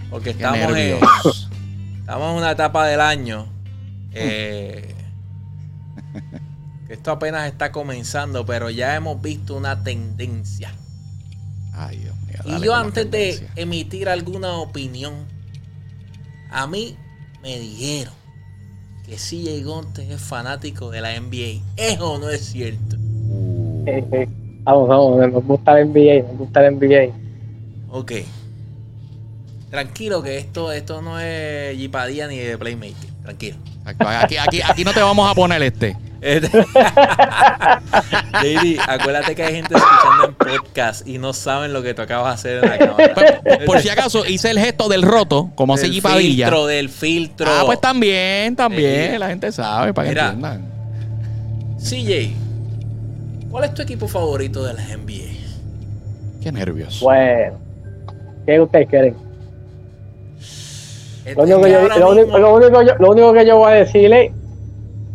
Porque 0.10 0.36
Qué 0.36 0.43
estamos 0.43 0.78
en, 0.78 1.00
estamos 2.00 2.32
en 2.32 2.38
una 2.38 2.52
etapa 2.52 2.88
del 2.88 3.02
año. 3.02 3.52
eh, 4.13 4.93
esto 6.89 7.12
apenas 7.12 7.47
está 7.47 7.71
comenzando, 7.71 8.45
pero 8.45 8.69
ya 8.69 8.95
hemos 8.95 9.21
visto 9.21 9.56
una 9.56 9.84
tendencia. 9.84 10.71
Ay, 11.73 11.97
Dios 11.97 12.15
mío. 12.21 12.38
Y 12.45 12.52
dale 12.52 12.65
yo 12.65 12.71
con 12.71 12.80
la 12.80 12.86
antes 12.86 13.12
de 13.12 13.47
emitir 13.56 14.10
alguna 14.10 14.54
opinión, 14.54 15.13
a 16.50 16.65
mí 16.67 16.95
me 17.41 17.60
dijeron 17.60 18.13
que 19.06 19.15
CJ 19.15 19.63
Gonte 19.63 20.13
es 20.13 20.21
fanático 20.21 20.89
de 20.89 21.02
la 21.02 21.19
NBA. 21.19 21.62
¿Es 21.76 22.00
o 22.00 22.17
no 22.17 22.30
es 22.30 22.41
cierto? 22.41 22.97
Uh, 22.97 23.86
Vamos, 24.63 24.89
vamos, 24.89 25.32
nos 25.32 25.45
gusta 25.45 25.80
el 25.80 25.88
NBA, 25.88 26.28
nos 26.28 26.38
gusta 26.39 26.67
el 26.67 26.76
NBA. 26.76 27.13
Ok. 27.89 28.12
Tranquilo 29.69 30.21
que 30.21 30.38
esto, 30.38 30.73
esto 30.73 31.02
no 31.02 31.21
es 31.21 31.78
Jipadía 31.78 32.28
ni 32.28 32.38
de 32.38 32.58
Playmaker. 32.58 33.10
Tranquilo. 33.23 33.58
Aquí, 33.86 34.36
aquí, 34.36 34.60
aquí 34.62 34.84
no 34.84 34.93
te 34.93 35.02
vamos 35.02 35.32
a 35.32 35.34
poner 35.34 35.62
este. 35.62 35.95
Este- 36.21 36.49
JD, 38.41 38.80
acuérdate 38.88 39.36
que 39.36 39.43
hay 39.43 39.56
gente 39.56 39.75
escuchando 39.75 40.25
en 40.25 40.34
podcast 40.36 41.08
y 41.08 41.17
no 41.17 41.34
saben 41.34 41.73
lo 41.73 41.82
que 41.84 41.93
tú 41.93 42.01
acabas 42.01 42.41
de 42.43 42.49
hacer 42.51 42.63
en 42.63 42.69
la 42.69 42.77
cámara. 42.77 43.41
Por, 43.43 43.65
por 43.65 43.80
si 43.82 43.89
acaso 43.89 44.25
hice 44.25 44.51
el 44.51 44.60
gesto 44.60 44.88
del 44.89 45.01
roto, 45.03 45.51
como 45.56 45.73
hace 45.75 45.84
del 45.88 45.95
G. 45.97 46.01
Padilla. 46.01 46.45
filtro, 46.47 46.65
del 46.67 46.89
filtro. 46.89 47.47
Ah, 47.49 47.63
pues 47.65 47.80
también, 47.82 48.56
también. 48.56 49.13
Sí. 49.13 49.17
La 49.17 49.27
gente 49.30 49.51
sabe, 49.51 49.93
para 49.93 50.10
que 50.13 50.19
entiendan. 50.19 50.65
CJ, 51.80 52.32
¿cuál 53.51 53.63
es 53.65 53.73
tu 53.73 53.82
equipo 53.82 54.08
favorito 54.08 54.63
de 54.63 54.73
la 54.73 54.84
NBA? 54.84 56.41
Qué 56.41 56.51
nervios. 56.51 56.99
Bueno, 57.01 57.58
¿qué 58.45 58.60
ustedes 58.60 58.88
quieren? 58.89 59.15
Lo 61.25 61.32
Este, 61.32 61.41
único, 61.41 61.62
que 61.62 61.71
yo, 61.71 61.88
lo, 61.99 62.10
único, 62.12 62.38
lo 62.38 62.53
único 62.56 62.82
yo- 62.84 62.95
lo 62.99 63.12
único 63.12 63.34
que 63.34 63.45
yo 63.45 63.58
voy 63.58 63.71
a 63.71 63.75
decirle 63.75 64.25
es 64.27 64.32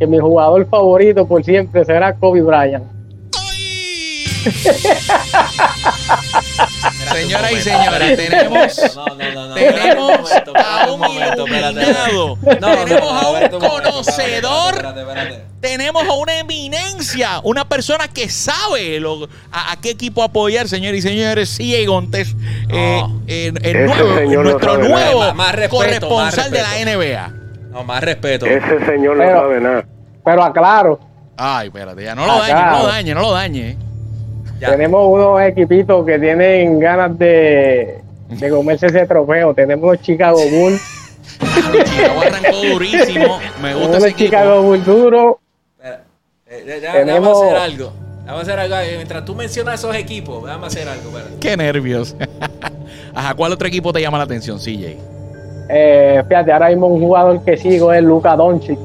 que 0.02 0.06
mi 0.08 0.18
jugador 0.18 0.66
favorito 0.68 1.28
por 1.28 1.44
siempre 1.44 1.84
será 1.84 2.12
Kobe 2.16 2.42
Bryant. 2.42 2.82
Señoras 7.12 7.52
y 7.52 7.60
señores, 7.60 8.16
tenemos, 8.16 8.96
No, 8.96 9.06
no, 9.06 9.46
no, 9.46 10.54
a 10.56 10.92
un 10.92 11.04
iluminado, 11.04 12.38
tenemos 12.84 13.12
a 13.12 13.50
conocedor, 13.50 14.94
tenemos 15.60 16.08
a 16.08 16.12
una 16.14 16.38
eminencia, 16.40 17.40
una 17.44 17.68
persona 17.68 18.08
que 18.08 18.28
sabe 18.28 18.98
lo- 18.98 19.28
a, 19.52 19.70
a 19.72 19.76
qué 19.80 19.90
equipo 19.90 20.24
apoyar, 20.24 20.68
señores 20.68 21.04
y 21.04 21.08
señores. 21.08 21.56
CJ 21.56 21.86
Gontes, 21.86 22.34
eh, 22.70 23.02
eh, 23.28 23.52
el 23.62 23.86
nuevo- 23.86 24.42
nuestro 24.42 24.78
nuevo 24.78 25.20
Más- 25.20 25.34
más 25.36 25.54
respeto, 25.54 25.76
corresponsal 25.76 26.50
más 26.50 26.50
de 26.50 26.62
la. 26.62 26.92
NBA. 26.96 27.41
No, 27.72 27.82
más 27.84 28.02
respeto. 28.04 28.46
Ese 28.46 28.84
señor 28.86 29.16
no 29.16 29.24
Pero- 29.24 29.40
sabe 29.40 29.60
nada. 29.60 29.84
Pero 30.24 30.42
aclaro, 30.44 31.00
Ay, 31.36 31.68
espérate, 31.68 32.04
ya 32.04 32.14
no 32.14 32.26
lo 32.26 32.32
Acá. 32.32 32.46
dañe, 32.54 32.64
no 32.70 32.78
lo 32.78 32.86
dañe, 32.86 33.14
no 33.14 33.20
lo 33.22 33.32
dañe. 33.32 33.76
Ya. 34.60 34.70
tenemos 34.70 35.08
unos 35.08 35.40
equipitos 35.42 36.06
que 36.06 36.18
tienen 36.20 36.78
ganas 36.78 37.18
de, 37.18 38.00
de 38.28 38.50
comerse 38.50 38.86
ese 38.86 39.06
trofeo. 39.06 39.52
Tenemos 39.54 39.90
los 39.90 40.00
Chicago 40.02 40.38
Bulls, 40.50 40.80
Chicago 41.40 42.20
arrancó 42.20 42.56
durísimo. 42.62 43.38
Me 43.60 43.74
gusta 43.74 43.98
ese 43.98 44.08
equipo. 44.08 44.24
Chicago 44.26 44.62
Bulls 44.62 44.84
duros. 44.86 45.34
Espera, 45.78 46.00
eh, 46.46 46.64
ya- 46.66 46.78
ya- 46.78 46.92
Tenemos- 46.92 47.40
Déjame 47.40 47.56
hacer 47.56 47.72
algo. 47.72 47.92
Déjame 48.24 48.40
hacer 48.42 48.58
algo. 48.60 48.76
Eh, 48.76 48.92
Mientras 48.96 49.24
tú 49.24 49.34
mencionas 49.34 49.74
esos 49.80 49.96
equipos, 49.96 50.44
déjame 50.44 50.66
hacer 50.66 50.88
algo. 50.88 51.08
espérate. 51.08 51.40
Qué 51.40 51.56
nervios. 51.56 52.14
Ajá, 53.14 53.34
¿cuál 53.34 53.52
otro 53.52 53.66
equipo 53.66 53.92
te 53.92 54.00
llama 54.00 54.18
la 54.18 54.24
atención, 54.24 54.58
CJ? 54.58 54.96
Eh, 55.68 56.22
fíjate, 56.28 56.52
ahora 56.52 56.68
mismo 56.68 56.86
un 56.88 57.00
jugador 57.00 57.44
que 57.44 57.56
sigo 57.56 57.92
es 57.92 58.02
Luca 58.02 58.36
Doncic. 58.36 58.78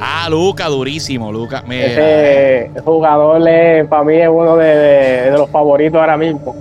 Ah, 0.00 0.26
Luca, 0.28 0.66
durísimo, 0.66 1.30
Luca. 1.30 1.62
Mira, 1.66 1.86
Ese 1.86 2.70
jugador 2.84 3.46
es, 3.48 3.86
para 3.86 4.02
mí 4.02 4.16
es 4.16 4.28
uno 4.28 4.56
de, 4.56 4.66
de- 4.66 5.30
de 5.30 5.38
los 5.38 5.48
favoritos 5.50 6.00
ahora 6.00 6.16
mismo. 6.16 6.56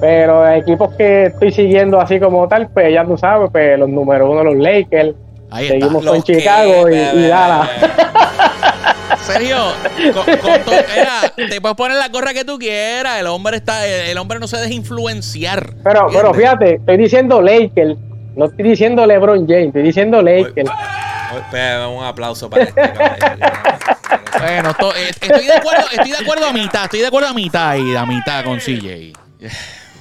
Pero 0.00 0.42
de 0.42 0.58
equipos 0.58 0.94
que 0.96 1.24
estoy 1.26 1.50
siguiendo 1.52 2.00
así 2.00 2.20
como 2.20 2.46
tal, 2.48 2.68
pues 2.68 2.92
ya 2.94 3.04
tú 3.04 3.18
sabes, 3.18 3.50
pues 3.50 3.78
los 3.78 3.88
número 3.88 4.30
uno 4.30 4.44
los 4.44 4.56
Lakers, 4.56 5.14
Ahí 5.50 5.64
está. 5.66 5.78
Seguimos 5.80 6.04
Los 6.04 6.14
con 6.14 6.22
que- 6.22 6.36
Chicago 6.38 6.88
y, 6.88 6.94
y 6.94 7.26
Dallas. 7.28 7.68
Sergio, 9.22 9.56
con- 10.14 10.24
con 10.38 10.64
to- 10.64 10.72
era, 10.96 11.48
te 11.48 11.60
puedes 11.60 11.76
poner 11.76 11.96
la 11.98 12.08
gorra 12.08 12.32
que 12.32 12.44
tú 12.44 12.58
quieras. 12.58 13.18
El 13.20 13.26
hombre 13.26 13.56
está, 13.56 13.84
el, 13.86 14.10
el 14.10 14.18
hombre 14.18 14.38
no 14.38 14.46
se 14.46 14.56
deja 14.58 14.72
influenciar. 14.72 15.70
Pero, 15.84 16.06
pero 16.12 16.32
fíjate, 16.34 16.74
estoy 16.76 16.96
diciendo 16.96 17.42
Lakers. 17.42 17.96
No 18.36 18.46
estoy 18.46 18.64
diciendo 18.64 19.06
LeBron 19.06 19.46
James, 19.46 19.66
estoy 19.68 19.82
diciendo 19.82 20.22
Lakers. 20.22 20.70
Un 21.88 22.04
aplauso 22.04 22.48
para 22.50 22.64
este 22.64 22.74
caballero. 22.80 23.52
Bueno, 24.40 24.74
to- 24.74 24.94
eh, 24.96 25.10
estoy 25.20 25.44
de 25.46 25.52
acuerdo, 25.52 25.84
estoy 25.92 26.10
de 26.10 26.16
acuerdo 26.16 26.46
a 26.46 26.52
mitad, 26.52 26.84
estoy 26.84 27.00
de 27.00 27.06
acuerdo 27.06 27.28
a 27.28 27.34
mitad 27.34 27.76
y 27.76 27.94
a 27.94 28.06
mitad 28.06 28.42
con 28.44 28.58
CJ. 28.58 29.12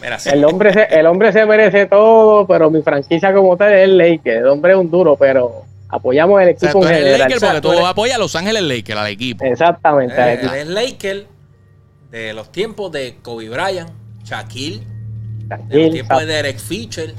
Mira, 0.02 0.18
sí. 0.18 0.30
El 0.32 0.46
hombre, 0.46 0.72
se, 0.74 0.84
el 0.86 1.06
hombre 1.08 1.34
se 1.34 1.46
merece 1.46 1.86
todo, 1.88 2.48
pero 2.48 2.72
mi 2.72 2.82
franquicia 2.82 3.34
como 3.34 3.58
tal 3.58 3.74
es 3.74 3.84
el 3.84 3.98
Lakers. 3.98 4.38
El 4.38 4.48
hombre 4.48 4.72
es 4.72 4.78
un 4.78 4.90
duro, 4.90 5.18
pero 5.18 5.64
apoyamos 5.90 6.42
el 6.42 6.56
O 6.56 6.60
sea, 6.60 6.70
equipo 6.70 6.84
en 6.88 6.94
general. 6.96 7.20
Laker 7.20 7.38
O 7.38 7.40
sea, 7.40 7.52
porque 7.62 7.62
tú 7.80 7.86
apoyas 7.86 8.16
a 8.16 8.20
Los 8.20 8.36
Ángeles 8.36 8.64
Lakers, 8.64 9.00
al 9.00 9.08
equipo. 9.08 9.44
Exactamente. 9.46 10.14
al 10.22 10.30
Eh, 10.30 10.34
equipo. 10.36 10.54
Él 10.54 10.60
es 10.62 10.68
Laker 10.68 11.26
de 12.12 12.34
los 12.34 12.50
tiempos 12.52 12.92
de 12.94 13.18
Kobe 13.22 13.50
Bryant, 13.50 13.90
Shaquille, 14.24 14.82
de 15.68 15.82
los 15.84 15.92
tiempos 15.92 16.20
de 16.20 16.26
Derek 16.28 16.60
Fisher, 16.60 17.14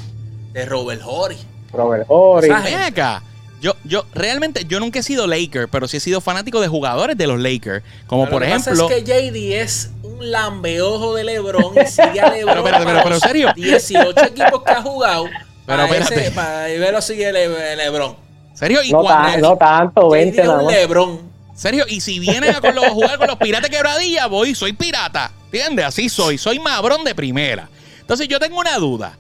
de 0.53 0.67
Robert 0.67 1.03
Horry. 1.05 1.39
Robert 1.73 2.05
Horry. 2.09 2.51
O 2.51 2.63
sea, 2.63 2.87
acá. 2.87 3.23
Yo, 3.61 3.77
yo, 3.85 4.07
realmente, 4.15 4.65
yo 4.67 4.81
nunca 4.81 5.01
he 5.01 5.03
sido 5.03 5.27
Laker, 5.27 5.69
pero 5.69 5.87
sí 5.87 5.99
he 5.99 6.01
sido 6.01 6.23
fanático 6.23 6.61
de 6.63 6.69
jugadores 6.69 7.17
de 7.19 7.27
los 7.27 7.39
Lakers. 7.39 7.85
Como 8.07 8.25
Pero 8.25 8.33
por 8.33 8.41
lo 8.43 8.47
que 8.49 8.53
pasa 8.55 8.71
ejemplo. 8.73 8.91
es 8.97 9.05
que 9.05 9.31
JD 9.31 9.61
es 9.61 9.91
un 10.03 10.31
lambeojo 10.31 11.15
de 11.15 11.25
LeBron 11.25 11.75
y 11.77 11.87
sigue 11.87 12.21
a 12.23 12.31
LeBron. 12.31 12.55
Pero, 12.65 12.79
pero, 12.79 12.85
pero, 12.87 13.01
pero, 13.05 13.21
¿serio? 13.21 13.53
18 13.55 14.19
equipos 14.25 14.63
que 14.63 14.71
ha 14.73 14.81
jugado. 14.83 15.25
Pero, 15.25 15.43
para, 15.67 15.85
espérate. 15.85 16.21
ese, 16.23 16.31
para 16.31 16.63
verlo 16.65 17.03
sigue 17.03 17.31
Le- 17.33 17.77
LeBron. 17.77 18.17
¿Serio? 18.55 18.83
¿Y 18.83 18.93
no, 18.93 19.03
cuando- 19.03 19.31
tan- 19.33 19.41
no 19.43 19.57
tanto, 19.59 20.09
JD 20.09 20.13
20 20.13 20.41
es 20.41 20.47
nada 20.49 20.63
más. 20.63 20.73
LeBron. 20.75 21.21
¿Serio? 21.55 21.85
Y 21.87 22.01
si 22.01 22.19
vienen 22.19 22.55
a, 22.55 22.61
con 22.63 22.75
los- 22.75 22.85
a 22.85 22.91
jugar 22.91 23.19
con 23.19 23.27
los 23.29 23.37
piratas 23.37 23.69
quebradilla, 23.69 24.27
voy, 24.27 24.55
soy 24.55 24.73
pirata. 24.73 25.33
¿Entiendes? 25.53 25.85
Así 25.85 26.09
soy. 26.09 26.39
Soy 26.39 26.59
mabrón 26.59 27.05
de 27.05 27.15
primera. 27.15 27.69
Entonces 28.01 28.27
yo 28.27 28.39
tengo 28.41 28.59
una 28.59 28.79
duda. 28.79 29.19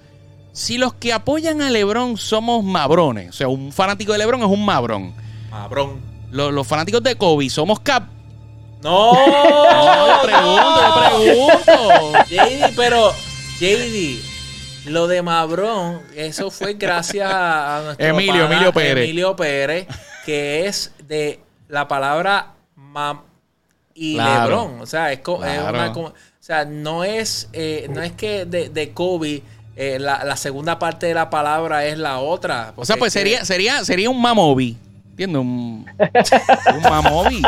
Si 0.53 0.79
los 0.79 0.95
que 0.95 1.13
apoyan 1.13 1.63
a 1.63 1.71
Lebron 1.71 2.17
somos 2.17 2.65
mabrones, 2.65 3.31
o 3.31 3.33
sea, 3.33 3.49
un 3.49 3.73
fanático 3.73 4.13
de 4.13 4.19
Lebron 4.19 4.41
es 4.41 4.49
un 4.49 4.65
mabrón. 4.65 5.15
Mabrón. 5.51 6.01
Los, 6.31 6.53
los 6.53 6.67
fanáticos 6.67 7.03
de 7.03 7.17
Kobe 7.17 7.49
somos 7.51 7.81
cap. 7.81 8.05
No, 8.83 9.13
No, 9.15 10.23
pregunto, 10.23 10.95
pregunto. 10.97 12.25
JD, 12.29 12.75
pero 12.77 13.13
JD, 13.59 14.21
lo 14.87 15.07
de 15.07 15.23
Mabrón, 15.23 16.01
eso 16.17 16.51
fue 16.51 16.75
gracias 16.75 17.31
a, 17.33 17.83
nuestro 17.85 18.07
Emilio, 18.07 18.45
pana 18.45 18.55
Emilio 18.55 18.73
Pérez. 18.73 19.05
Emilio 19.05 19.37
Pérez, 19.37 19.87
que 20.25 20.67
es 20.67 20.93
de 21.07 21.41
la 21.69 21.87
palabra 21.87 22.55
mam 22.75 23.21
y 23.95 24.15
Claro. 24.15 24.43
Lebrón. 24.43 24.81
O 24.81 24.87
sea, 24.87 25.13
es, 25.13 25.21
Claro. 25.21 25.69
una 25.75 25.91
o 25.91 26.13
sea, 26.43 26.65
no 26.65 27.05
es, 27.05 27.49
eh, 27.53 27.87
no 27.91 28.03
es 28.03 28.13
que 28.13 28.47
de, 28.47 28.71
de 28.71 28.93
Kobe 28.93 29.43
eh, 29.83 29.99
la, 29.99 30.25
la 30.25 30.37
segunda 30.37 30.79
parte 30.79 31.07
de 31.07 31.15
la 31.15 31.31
palabra 31.31 31.87
es 31.87 31.97
la 31.97 32.19
otra. 32.19 32.73
O 32.77 32.85
sea, 32.85 32.97
pues 32.97 33.13
que- 33.15 33.19
sería, 33.21 33.45
sería, 33.47 33.83
sería 33.85 34.11
un 34.11 34.21
mamobi. 34.21 34.77
¿Entiendes? 35.13 35.41
Un, 35.41 35.87
un 36.75 36.83
mamobi. 36.83 37.43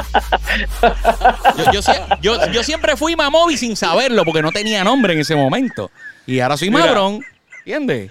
Yo, 1.57 1.73
yo, 1.73 1.83
sie- 1.83 2.19
yo- 2.21 2.47
yo 2.51 2.63
siempre 2.63 2.97
fui 2.97 3.17
mamobi 3.17 3.57
sin 3.57 3.77
saberlo 3.77 4.25
porque 4.25 4.43
no 4.43 4.51
tenía 4.53 4.85
nombre 4.85 5.13
en 5.15 5.21
ese 5.21 5.35
momento. 5.37 5.91
Y 6.27 6.41
ahora 6.41 6.57
soy 6.57 6.71
Mira. 6.71 6.87
mabrón. 6.87 7.21
¿Entiendes? 7.65 8.11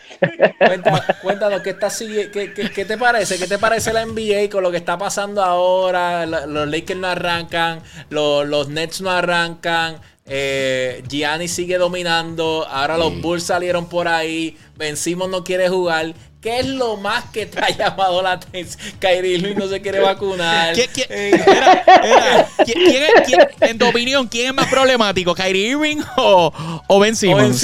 Cuenta- 0.59 1.17
cuéntanos, 1.21 1.61
¿qué, 1.61 1.71
está, 1.71 1.89
sigue- 1.89 2.31
qué, 2.31 2.53
qué- 2.53 2.71
qué 2.71 2.85
te 2.85 2.97
parece? 2.97 3.37
¿Qué 3.37 3.47
te 3.47 3.57
parece 3.57 3.91
la 3.91 4.05
NBA 4.05 4.49
con 4.49 4.63
lo 4.63 4.71
que 4.71 4.77
está 4.77 4.97
pasando 4.97 5.43
ahora? 5.43 6.25
Los 6.25 6.67
Lakers 6.69 6.99
no 6.99 7.07
arrancan, 7.07 7.81
los, 8.09 8.47
los 8.47 8.69
Nets 8.69 9.01
no 9.01 9.09
arrancan, 9.11 9.99
eh, 10.25 11.03
Giannis 11.09 11.51
sigue 11.53 11.77
dominando, 11.77 12.65
ahora 12.69 12.97
los 12.97 13.19
Bulls 13.21 13.43
salieron 13.43 13.89
por 13.89 14.07
ahí, 14.07 14.57
Vencimos 14.77 15.29
no 15.29 15.43
quiere 15.43 15.67
jugar. 15.69 16.13
¿Qué 16.41 16.59
es 16.59 16.65
lo 16.65 16.97
más 16.97 17.25
que 17.25 17.45
te 17.45 17.59
ha 17.59 17.69
llamado 17.69 18.21
la 18.23 18.31
atención? 18.31 18.79
Kyrie 18.99 19.35
Irving 19.37 19.55
no 19.57 19.67
se 19.67 19.79
quiere 19.79 19.99
vacunar. 19.99 20.73
¿Quién, 20.73 20.89
quién- 20.91 21.07
Eh, 21.11 21.31
era- 21.45 21.83
era- 22.03 22.47
¿quién- 22.65 22.83
quién 22.83 23.03
es- 23.03 23.11
quién- 23.27 23.47
en 23.69 23.77
tu 23.77 23.87
opinión, 23.87 24.27
¿quién 24.27 24.47
es 24.47 24.53
más 24.55 24.67
problemático? 24.67 25.35
¿Kyrie 25.35 25.67
Irving 25.69 25.97
o, 26.17 26.81
o 26.87 26.99
Ben 26.99 27.13
o 27.13 27.15
Simmons? 27.17 27.59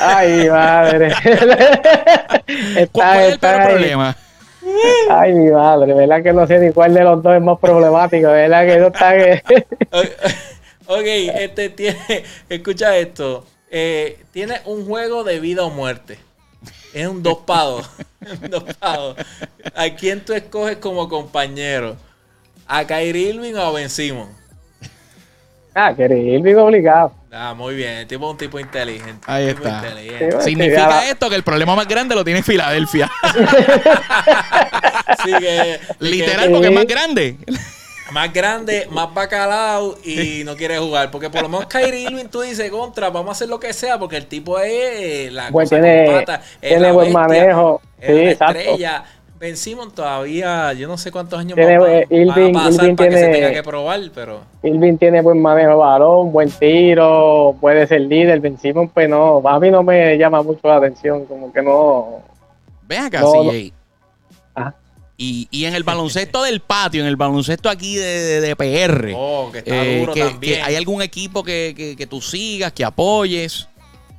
Ay, 0.00 0.48
madre. 0.48 1.08
Está- 2.76 2.86
¿Cuál 2.92 3.18
es 3.20 3.26
el 3.26 3.32
está 3.34 3.50
peor 3.50 3.60
ahí. 3.60 3.68
problema? 3.72 4.16
Ay, 5.10 5.32
mi 5.34 5.50
madre, 5.50 5.92
¿verdad 5.94 6.22
que 6.22 6.32
no 6.32 6.46
sé 6.46 6.58
ni 6.58 6.72
cuál 6.72 6.94
de 6.94 7.02
los 7.02 7.22
dos 7.22 7.34
es 7.36 7.42
más 7.42 7.58
problemático? 7.58 8.28
¿Verdad 8.28 8.66
que 8.66 8.78
no 8.78 8.86
está 8.86 9.12
que... 9.12 9.42
ok, 10.86 11.04
este 11.38 11.68
tiene, 11.70 12.24
escucha 12.48 12.96
esto. 12.96 13.44
Eh, 13.70 14.20
tiene 14.32 14.60
un 14.64 14.86
juego 14.86 15.22
de 15.24 15.40
vida 15.40 15.64
o 15.64 15.70
muerte. 15.70 16.18
Es 16.94 17.06
un 17.08 17.22
dos 17.22 17.38
para 17.46 17.64
dos. 17.64 17.90
Un 18.42 18.50
dos. 18.50 18.64
¿A 19.74 19.90
quién 19.98 20.24
tú 20.24 20.32
escoges 20.32 20.76
como 20.78 21.08
compañero? 21.10 21.96
¿A 22.66 22.86
Kyrie 22.86 23.30
Irving 23.34 23.52
o 23.54 23.60
a 23.60 23.70
Ben 23.72 23.90
Simmons? 23.90 24.30
Ah, 25.74 25.92
que 25.94 26.04
Irving 26.04 26.54
obligado. 26.54 27.12
Ah, 27.36 27.52
muy 27.54 27.74
bien. 27.74 27.90
El 27.94 28.06
tipo 28.06 28.26
es 28.26 28.30
un 28.32 28.36
tipo 28.38 28.58
inteligente. 28.60 29.18
Ahí 29.26 29.48
tipo 29.48 29.66
está. 29.66 29.78
inteligente. 29.88 30.36
Sí, 30.40 30.44
Significa 30.50 31.08
esto 31.10 31.28
que 31.28 31.36
el 31.36 31.42
problema 31.42 31.74
más 31.74 31.88
grande 31.88 32.14
lo 32.14 32.24
tiene 32.24 32.42
Filadelfia. 32.42 33.10
Así 35.06 35.32
que- 35.38 35.80
Literal, 36.00 36.46
que 36.46 36.50
porque 36.52 36.68
es 36.68 36.72
más 36.74 36.86
grande. 36.86 37.36
más 38.12 38.32
grande, 38.32 38.86
más 38.90 39.12
bacalao 39.12 39.98
y 40.04 40.42
no 40.44 40.56
quiere 40.56 40.78
jugar. 40.78 41.10
Porque 41.10 41.30
por 41.30 41.42
lo 41.42 41.48
menos 41.48 41.66
Kyrie 41.66 42.02
Irving 42.02 42.26
tú 42.26 42.42
dices 42.42 42.70
contra, 42.70 43.10
vamos 43.10 43.30
a 43.30 43.32
hacer 43.32 43.48
lo 43.48 43.58
que 43.58 43.72
sea, 43.72 43.98
porque 43.98 44.16
el 44.16 44.26
tipo 44.26 44.58
es 44.60 44.70
eh, 44.72 45.28
la 45.32 45.48
Pues 45.50 45.70
cosa 45.70 45.80
tiene- 45.82 46.06
con 46.06 46.34
es 46.34 46.40
tiene 46.60 46.80
la 46.80 46.92
buen 46.92 47.12
manejo. 47.12 47.80
es 47.98 48.06
Sí, 48.06 48.12
una 48.12 48.30
exacto. 48.30 48.58
estrella. 48.58 49.04
Ben 49.38 49.56
Simmons 49.56 49.92
todavía, 49.94 50.72
yo 50.74 50.86
no 50.88 50.96
sé 50.96 51.10
cuántos 51.10 51.38
años 51.38 51.56
Tiene, 51.56 51.78
más 51.78 51.88
eh, 51.88 52.06
Irving- 52.08 52.56
va 52.56 52.60
a 52.62 52.64
pasar 52.68 52.84
Irving 52.84 52.96
para 52.96 53.08
que 53.10 53.16
se 53.16 53.20
tiene- 53.22 53.36
tenga 53.38 53.52
que 53.52 53.62
probar, 53.62 54.00
pero 54.14 54.40
Irving 54.62 54.96
tiene 54.96 55.20
buen 55.22 55.42
manejo 55.42 55.70
de 55.70 55.74
balón, 55.76 56.32
buen 56.32 56.50
tiro, 56.50 57.56
puede 57.60 57.86
ser 57.86 58.02
líder. 58.02 58.40
Ben 58.40 58.58
Simmons, 58.58 58.90
pues 58.94 59.08
no, 59.08 59.42
a 59.46 59.60
mí 59.60 59.70
no 59.70 59.82
me 59.82 60.16
llama 60.16 60.42
mucho 60.42 60.60
la 60.68 60.76
atención, 60.76 61.26
como 61.26 61.52
que 61.52 61.60
no. 61.62 62.22
Ven 62.86 63.02
acá, 63.02 63.20
No, 63.20 63.32
CJ. 63.50 63.72
Ajá. 64.54 64.74
Y, 65.16 65.48
y 65.50 65.64
en 65.64 65.74
el 65.74 65.82
baloncesto 65.84 66.42
del 66.44 66.60
patio, 66.60 67.00
en 67.02 67.08
el 67.08 67.16
baloncesto 67.16 67.68
aquí 67.68 67.96
de, 67.96 68.04
de- 68.06 68.40
de 68.40 68.56
PR, 68.56 69.12
oh, 69.16 69.50
que 69.52 69.58
está 69.58 69.84
eh, 69.84 70.00
duro 70.00 70.14
que- 70.14 70.20
también. 70.20 70.54
que 70.56 70.62
¿hay 70.62 70.76
algún 70.76 71.02
equipo 71.02 71.42
que, 71.42 71.74
que- 71.76 71.96
que 71.96 72.06
tú 72.06 72.20
sigas, 72.22 72.72
que 72.72 72.84
apoyes? 72.84 73.68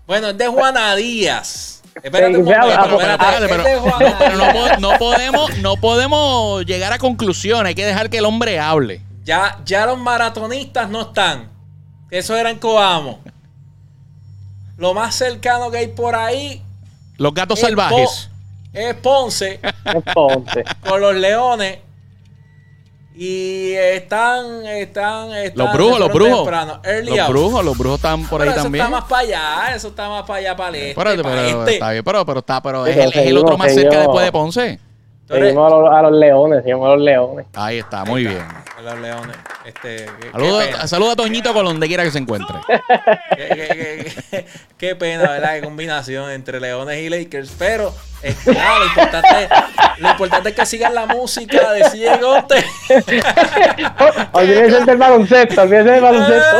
Bueno, 0.05 0.29
es 0.29 0.37
de 0.37 0.47
Juana 0.47 0.93
Díaz. 0.95 1.74
Espérate 2.03 2.37
un 2.37 2.45
momento, 2.45 2.97
pero- 3.47 3.63
Pero 4.19 4.79
no, 4.79 4.97
podemos, 4.99 5.57
no 5.59 5.75
podemos 5.77 6.65
llegar 6.65 6.93
a 6.93 6.97
conclusiones, 6.99 7.69
hay 7.69 7.75
que 7.75 7.85
dejar 7.85 8.09
que 8.09 8.17
el 8.19 8.25
hombre 8.25 8.59
hable. 8.59 9.01
Ya, 9.23 9.59
ya 9.65 9.85
los 9.85 9.97
maratonistas 9.97 10.89
no 10.89 11.01
están. 11.01 11.49
Eso 12.11 12.35
era 12.35 12.51
en 12.51 12.59
Coamo. 12.59 13.19
Lo 14.77 14.93
más 14.93 15.15
cercano 15.15 15.71
que 15.71 15.77
hay 15.79 15.87
por 15.87 16.15
ahí 16.15 16.61
Los 17.17 17.33
gatos 17.33 17.59
es 17.59 17.65
salvajes. 17.65 18.29
Po- 18.73 18.77
es 18.79 18.93
Ponce 18.95 19.59
Es 19.63 20.13
Ponce. 20.13 20.63
con 20.87 20.99
los 21.01 21.15
leones. 21.15 21.79
Y 23.17 23.71
están, 23.73 24.65
están, 24.65 25.31
están 25.33 25.65
Los 25.65 25.73
brujos, 25.73 25.99
los 25.99 26.11
brujos. 26.11 26.37
temprano. 26.39 26.81
Early 26.83 27.11
Los 27.11 27.19
out. 27.19 27.29
brujos, 27.29 27.65
los 27.65 27.77
brujos 27.77 27.95
están 27.99 28.23
por 28.27 28.39
Pero 28.39 28.51
ahí 28.51 28.55
eso 28.55 28.63
también. 28.63 28.83
está 28.85 28.97
más 28.99 29.05
para 29.09 29.21
allá, 29.21 29.75
eso 29.75 29.87
está 29.87 30.09
más 30.09 30.23
para 30.23 30.39
allá, 30.39 30.55
para 30.57 30.69
el 30.69 30.75
este. 30.75 30.89
Espérate, 30.89 31.23
para 31.23 31.35
pero, 31.35 31.59
este. 31.61 31.73
está 31.75 31.91
bien, 31.91 32.03
pero, 32.03 32.25
pero 32.25 32.39
está, 32.39 32.61
pero 32.61 32.85
es 32.85 32.95
el, 32.97 33.01
es 33.03 33.05
el 33.07 33.13
seguimos, 33.13 33.43
otro 33.43 33.57
más 33.57 33.73
cerca 33.73 33.99
después 33.99 34.25
de 34.25 34.31
Ponce. 34.33 34.79
Seguimos 35.27 35.71
a 35.71 35.75
los, 35.75 35.91
a 35.93 36.01
los 36.03 36.11
leones, 36.11 36.63
seguimos 36.63 36.85
a 36.87 36.95
los 36.95 37.01
leones. 37.03 37.45
Ahí 37.55 37.79
está, 37.79 38.05
muy 38.05 38.25
bien. 38.25 38.45
Los 38.83 38.99
leones. 38.99 39.35
Este, 39.65 40.05
qué- 40.21 40.31
Saluda, 40.31 40.65
qué 40.65 40.71
pena. 40.73 40.87
saluda 40.87 41.11
a 41.13 41.15
Toñito 41.15 41.53
con 41.53 41.65
donde 41.65 41.87
quiera 41.87 42.03
que 42.03 42.11
se 42.11 42.19
encuentre. 42.19 42.55
Qué, 43.35 43.47
qué- 43.49 43.67
qué- 43.67 44.13
qué- 44.29 44.45
qué 44.77 44.95
pena, 44.95 45.23
¿verdad? 45.23 45.53
Qué 45.55 45.61
combinación 45.61 46.29
entre 46.29 46.59
Leones 46.59 46.99
y 46.99 47.09
Lakers. 47.09 47.51
Pero, 47.57 47.91
este, 48.21 48.53
lo, 48.53 48.85
importante, 48.85 49.49
lo 49.97 50.09
importante 50.11 50.49
es 50.49 50.55
que 50.55 50.65
sigan 50.67 50.93
la 50.93 51.07
música 51.07 51.71
de 51.71 51.81
CJ 51.85 52.21
Gonte. 52.21 52.63
Olvídense 54.33 54.85
del 54.85 54.97
baloncesto, 54.97 55.61
olvídense 55.63 55.91
del 55.91 56.01
baloncesto. 56.03 56.57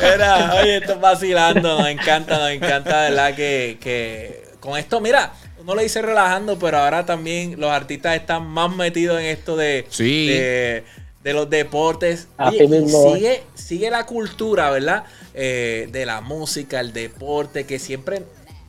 Mira, 0.00 0.54
oye, 0.60 0.76
esto 0.78 0.92
es 0.94 1.00
vacilando, 1.00 1.78
nos 1.78 1.88
encanta, 1.88 2.38
nos 2.38 2.50
encanta, 2.50 3.02
¿verdad? 3.02 3.34
Que, 3.34 3.78
que 3.80 4.44
con 4.60 4.78
esto, 4.78 5.00
mira, 5.00 5.32
uno 5.60 5.74
le 5.74 5.84
dice 5.84 6.02
relajando, 6.02 6.58
pero 6.58 6.78
ahora 6.78 7.06
también 7.06 7.60
los 7.60 7.70
artistas 7.70 8.16
están 8.16 8.46
más 8.46 8.74
metidos 8.74 9.20
en 9.20 9.26
esto 9.26 9.56
de, 9.56 9.86
Sí. 9.90 10.26
de, 10.28 10.84
de 11.22 11.32
los 11.32 11.48
deportes. 11.48 12.28
Oye, 12.38 12.66
mismo 12.66 13.14
sigue, 13.14 13.42
sigue 13.54 13.90
la 13.90 14.06
cultura, 14.06 14.70
¿verdad? 14.70 15.04
Eh, 15.34 15.88
de 15.92 16.04
la 16.06 16.20
música, 16.20 16.80
el 16.80 16.92
deporte, 16.92 17.64
que 17.64 17.78
siempre 17.78 18.24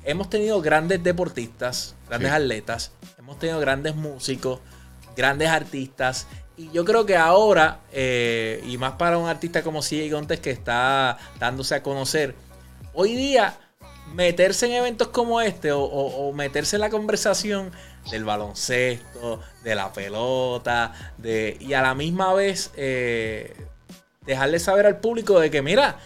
hemos 0.05 0.29
tenido 0.29 0.61
grandes 0.61 1.03
deportistas, 1.03 1.95
grandes 2.07 2.29
Sí. 2.31 2.35
atletas, 2.37 2.91
hemos 3.17 3.39
tenido 3.39 3.59
grandes 3.59 3.95
músicos, 3.95 4.59
grandes 5.17 5.49
artistas. 5.49 6.27
Y 6.55 6.69
yo 6.71 6.85
creo 6.85 7.05
que 7.05 7.17
ahora, 7.17 7.79
eh, 7.91 8.63
y 8.67 8.77
más 8.77 8.93
para 8.93 9.17
un 9.17 9.27
artista 9.27 9.63
como 9.63 9.81
CJ 9.81 10.11
Gontes 10.11 10.39
que 10.39 10.51
está 10.51 11.17
dándose 11.39 11.73
a 11.75 11.81
conocer, 11.81 12.35
hoy 12.93 13.15
día 13.15 13.57
meterse 14.13 14.67
en 14.67 14.73
eventos 14.73 15.07
como 15.07 15.41
este 15.41 15.71
o, 15.71 15.81
o- 15.81 16.27
o 16.29 16.33
meterse 16.33 16.75
en 16.75 16.81
la 16.81 16.89
conversación 16.91 17.71
del 18.11 18.23
baloncesto, 18.25 19.39
de 19.63 19.75
la 19.75 19.91
pelota, 19.93 20.93
de, 21.17 21.57
y 21.59 21.73
a 21.73 21.81
la 21.81 21.95
misma 21.95 22.33
vez 22.33 22.69
eh, 22.75 23.55
dejarle 24.25 24.59
saber 24.59 24.85
al 24.85 24.99
público 24.99 25.39
de 25.39 25.49
que, 25.49 25.61
mira, 25.63 25.97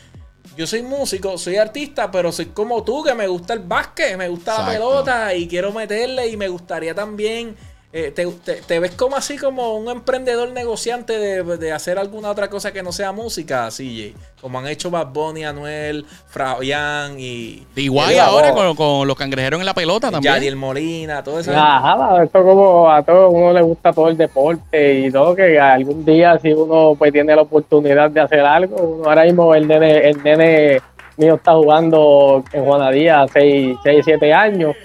yo 0.55 0.65
soy 0.65 0.81
músico, 0.81 1.37
soy 1.37 1.57
artista, 1.57 2.09
pero 2.09 2.31
soy 2.31 2.47
como 2.47 2.83
tú, 2.83 3.03
que 3.03 3.13
me 3.13 3.27
gusta 3.27 3.53
el 3.53 3.59
básquet, 3.59 4.15
me 4.17 4.29
gusta 4.29 4.53
la 4.59 4.65
pelota 4.73 5.33
y 5.35 5.47
quiero 5.47 5.73
meterle 5.73 6.27
y 6.29 6.37
me 6.37 6.47
gustaría 6.47 6.95
también... 6.95 7.55
eh, 7.93 8.11
te, 8.11 8.25
te- 8.27 8.61
te 8.61 8.79
ves 8.79 8.91
como 8.91 9.15
así 9.15 9.37
como 9.37 9.75
un 9.75 9.89
emprendedor 9.89 10.51
negociante 10.51 11.17
de, 11.17 11.43
de 11.57 11.71
hacer 11.71 11.97
alguna 11.97 12.29
otra 12.29 12.49
cosa 12.49 12.71
que 12.73 12.83
no 12.83 12.91
sea 12.91 13.11
música, 13.13 13.69
CJ. 13.69 14.13
Como 14.41 14.59
han 14.59 14.67
hecho 14.67 14.91
Bad 14.91 15.07
Bunny, 15.07 15.45
Anuel, 15.45 16.05
Fabián 16.27 17.15
y... 17.17 17.65
Igual 17.75 18.13
y 18.13 18.17
ahora 18.17 18.51
con, 18.53 18.75
con 18.75 19.07
los 19.07 19.17
cangrejeros 19.17 19.59
en 19.59 19.65
la 19.65 19.73
pelota 19.73 20.11
también. 20.11 20.33
Yadiel 20.35 20.55
Molina, 20.55 21.23
todo 21.23 21.39
eso. 21.39 21.51
Nada, 21.51 22.23
esto 22.23 22.43
como 22.43 22.89
a 22.91 23.01
todo 23.03 23.29
uno 23.29 23.53
le 23.53 23.61
gusta 23.61 23.91
todo 23.93 24.09
el 24.09 24.17
deporte 24.17 24.99
y 24.99 25.11
todo, 25.11 25.33
que 25.35 25.59
algún 25.59 26.05
día 26.05 26.37
si 26.39 26.51
uno 26.53 26.93
pues 26.99 27.11
tiene 27.11 27.35
la 27.35 27.41
oportunidad 27.43 28.11
de 28.11 28.21
hacer 28.21 28.41
algo, 28.41 28.75
uno 28.75 29.09
ahora 29.09 29.23
mismo 29.23 29.55
el 29.55 29.67
nene, 29.67 30.09
el 30.09 30.21
nene 30.23 30.81
mío 31.17 31.35
está 31.35 31.53
jugando 31.53 32.43
en 32.51 32.63
Juanadía 32.63 33.25
6, 33.31 33.77
6 33.83 34.01
7 34.05 34.33
años 34.33 34.75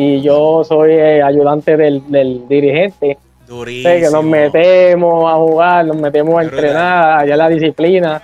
y 0.00 0.20
yo 0.22 0.62
soy 0.62 0.92
eh, 0.92 1.20
ayudante 1.22 1.76
del, 1.76 2.02
del 2.10 2.46
dirigente. 2.48 3.18
Durísimo. 3.48 3.92
Sé 3.94 4.00
que 4.00 4.10
nos 4.10 4.24
metemos 4.24 5.28
a 5.32 5.34
jugar, 5.36 5.84
nos 5.86 5.96
metemos 5.96 6.38
a 6.38 6.42
entrenar, 6.44 7.20
allá 7.20 7.36
la 7.36 7.48
disciplina. 7.48 8.22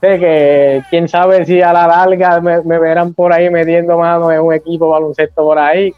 Sé 0.00 0.18
que 0.20 0.82
quién 0.90 1.08
sabe 1.08 1.44
si 1.46 1.60
a 1.62 1.72
la 1.72 1.86
larga 1.88 2.40
me, 2.40 2.60
me 2.62 2.78
verán 2.78 3.12
por 3.14 3.32
ahí 3.32 3.50
metiendo 3.50 3.98
mano 3.98 4.30
en 4.30 4.40
un 4.40 4.52
equipo 4.54 4.88
baloncesto 4.90 5.42
por 5.42 5.58
ahí. 5.58 5.92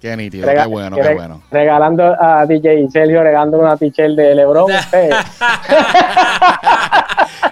Qué 0.00 0.16
nítido, 0.16 0.46
Rega- 0.46 0.64
qué 0.64 0.68
bueno, 0.68 0.96
qué 0.96 1.02
re- 1.02 1.14
bueno. 1.14 1.40
Regalando 1.50 2.14
a 2.20 2.44
DJ 2.46 2.88
Sergio, 2.90 3.22
regalando 3.22 3.58
una 3.58 3.76
t-shirt 3.76 4.14
de 4.16 4.34
LeBron. 4.34 4.70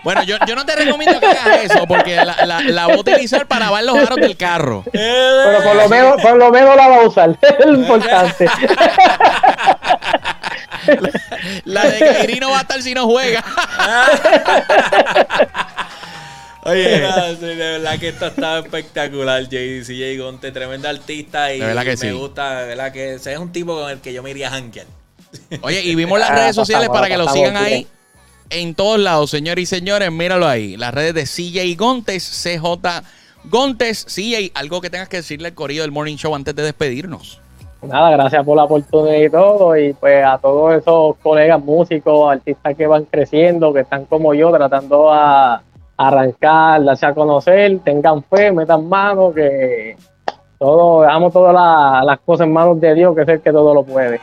Bueno, 0.06 0.22
yo, 0.22 0.36
yo 0.46 0.54
no 0.54 0.64
te 0.64 0.76
recomiendo 0.76 1.18
que 1.18 1.26
hagas 1.26 1.64
eso 1.64 1.84
porque 1.88 2.14
la, 2.14 2.46
la, 2.46 2.60
la 2.60 2.86
voy 2.86 2.94
a 2.94 3.00
utilizar 3.00 3.48
para 3.48 3.64
lavar 3.64 3.82
los 3.82 3.96
aros 3.98 4.20
del 4.20 4.36
carro. 4.36 4.84
Pero 4.92 5.64
por 5.64 5.74
lo 5.74 5.88
menos, 5.88 6.22
por 6.22 6.36
lo 6.36 6.50
menos 6.52 6.76
la 6.76 6.86
va 6.86 6.96
a 6.98 7.08
usar. 7.08 7.36
Es 7.58 7.66
lo 7.66 7.74
importante. 7.74 8.46
La 11.64 11.84
de 11.86 11.98
Kairi 11.98 12.38
no 12.38 12.50
va 12.50 12.58
a 12.58 12.60
estar 12.60 12.80
si 12.82 12.94
no 12.94 13.06
juega. 13.06 13.42
Oye, 16.62 17.02
sí, 17.40 17.46
de 17.46 17.54
verdad 17.56 17.98
que 17.98 18.08
esto 18.08 18.26
estaba 18.26 18.60
espectacular, 18.60 19.42
JCJ 19.48 20.18
Gonte, 20.20 20.52
tremendo 20.52 20.88
artista 20.88 21.52
y 21.52 21.58
De 21.60 21.66
verdad 21.66 21.82
que 21.82 21.90
me 21.90 21.96
sí. 21.96 22.10
gusta, 22.12 22.60
de 22.60 22.66
verdad 22.68 22.92
que 22.92 23.14
ese 23.14 23.32
es 23.32 23.38
un 23.38 23.50
tipo 23.50 23.74
con 23.80 23.90
el 23.90 24.00
que 24.00 24.12
yo 24.12 24.22
me 24.22 24.30
iría 24.30 24.46
a 24.48 24.52
jankear. 24.52 24.86
oye, 25.62 25.80
y 25.82 25.94
vimos 25.96 26.18
las 26.20 26.30
Ah, 26.30 26.34
redes 26.36 26.54
sociales 26.54 26.88
para 26.88 27.08
que 27.08 27.16
lo 27.16 27.28
sigan 27.28 27.56
ahí. 27.56 27.86
En 28.50 28.74
todos 28.74 28.98
lados, 28.98 29.30
señores 29.30 29.62
y 29.62 29.66
señores. 29.66 30.10
Míralo 30.12 30.46
ahí. 30.46 30.76
Las 30.76 30.92
redes 30.94 31.14
de 31.14 31.24
CJ 31.24 31.76
Gontes, 31.78 32.42
CJ 32.44 33.02
Gontes. 33.44 34.04
CJ, 34.06 34.52
algo 34.54 34.80
que 34.80 34.90
tengas 34.90 35.08
que 35.08 35.18
decirle 35.18 35.48
al 35.48 35.54
corillo 35.54 35.82
del 35.82 35.92
Morning 35.92 36.16
Show 36.16 36.34
antes 36.34 36.54
de 36.54 36.62
despedirnos. 36.62 37.40
Nada, 37.82 38.10
gracias 38.10 38.44
por 38.44 38.56
la 38.56 38.64
oportunidad 38.64 39.16
y 39.18 39.30
todo. 39.30 39.76
Y 39.76 39.92
pues 39.92 40.24
a 40.24 40.38
todos 40.38 40.74
esos 40.74 41.16
colegas 41.22 41.62
músicos, 41.62 42.32
artistas 42.32 42.74
que 42.76 42.86
van 42.86 43.04
creciendo, 43.04 43.72
que 43.72 43.80
están 43.80 44.06
como 44.06 44.34
yo, 44.34 44.50
tratando 44.50 45.12
a 45.12 45.62
arrancar, 45.96 46.84
darse 46.84 47.06
a 47.06 47.14
conocer, 47.14 47.78
tengan 47.84 48.22
fe, 48.24 48.52
metan 48.52 48.88
mano, 48.88 49.32
que 49.32 49.96
todo, 50.58 51.02
dejamos 51.02 51.32
todas 51.32 51.54
la- 51.54 52.02
las 52.04 52.18
cosas 52.20 52.46
en 52.46 52.52
manos 52.52 52.80
de 52.80 52.94
Dios, 52.94 53.14
que 53.14 53.22
es 53.22 53.28
el 53.28 53.40
que 53.40 53.50
todo 53.52 53.72
lo 53.74 53.82
puede. 53.84 54.20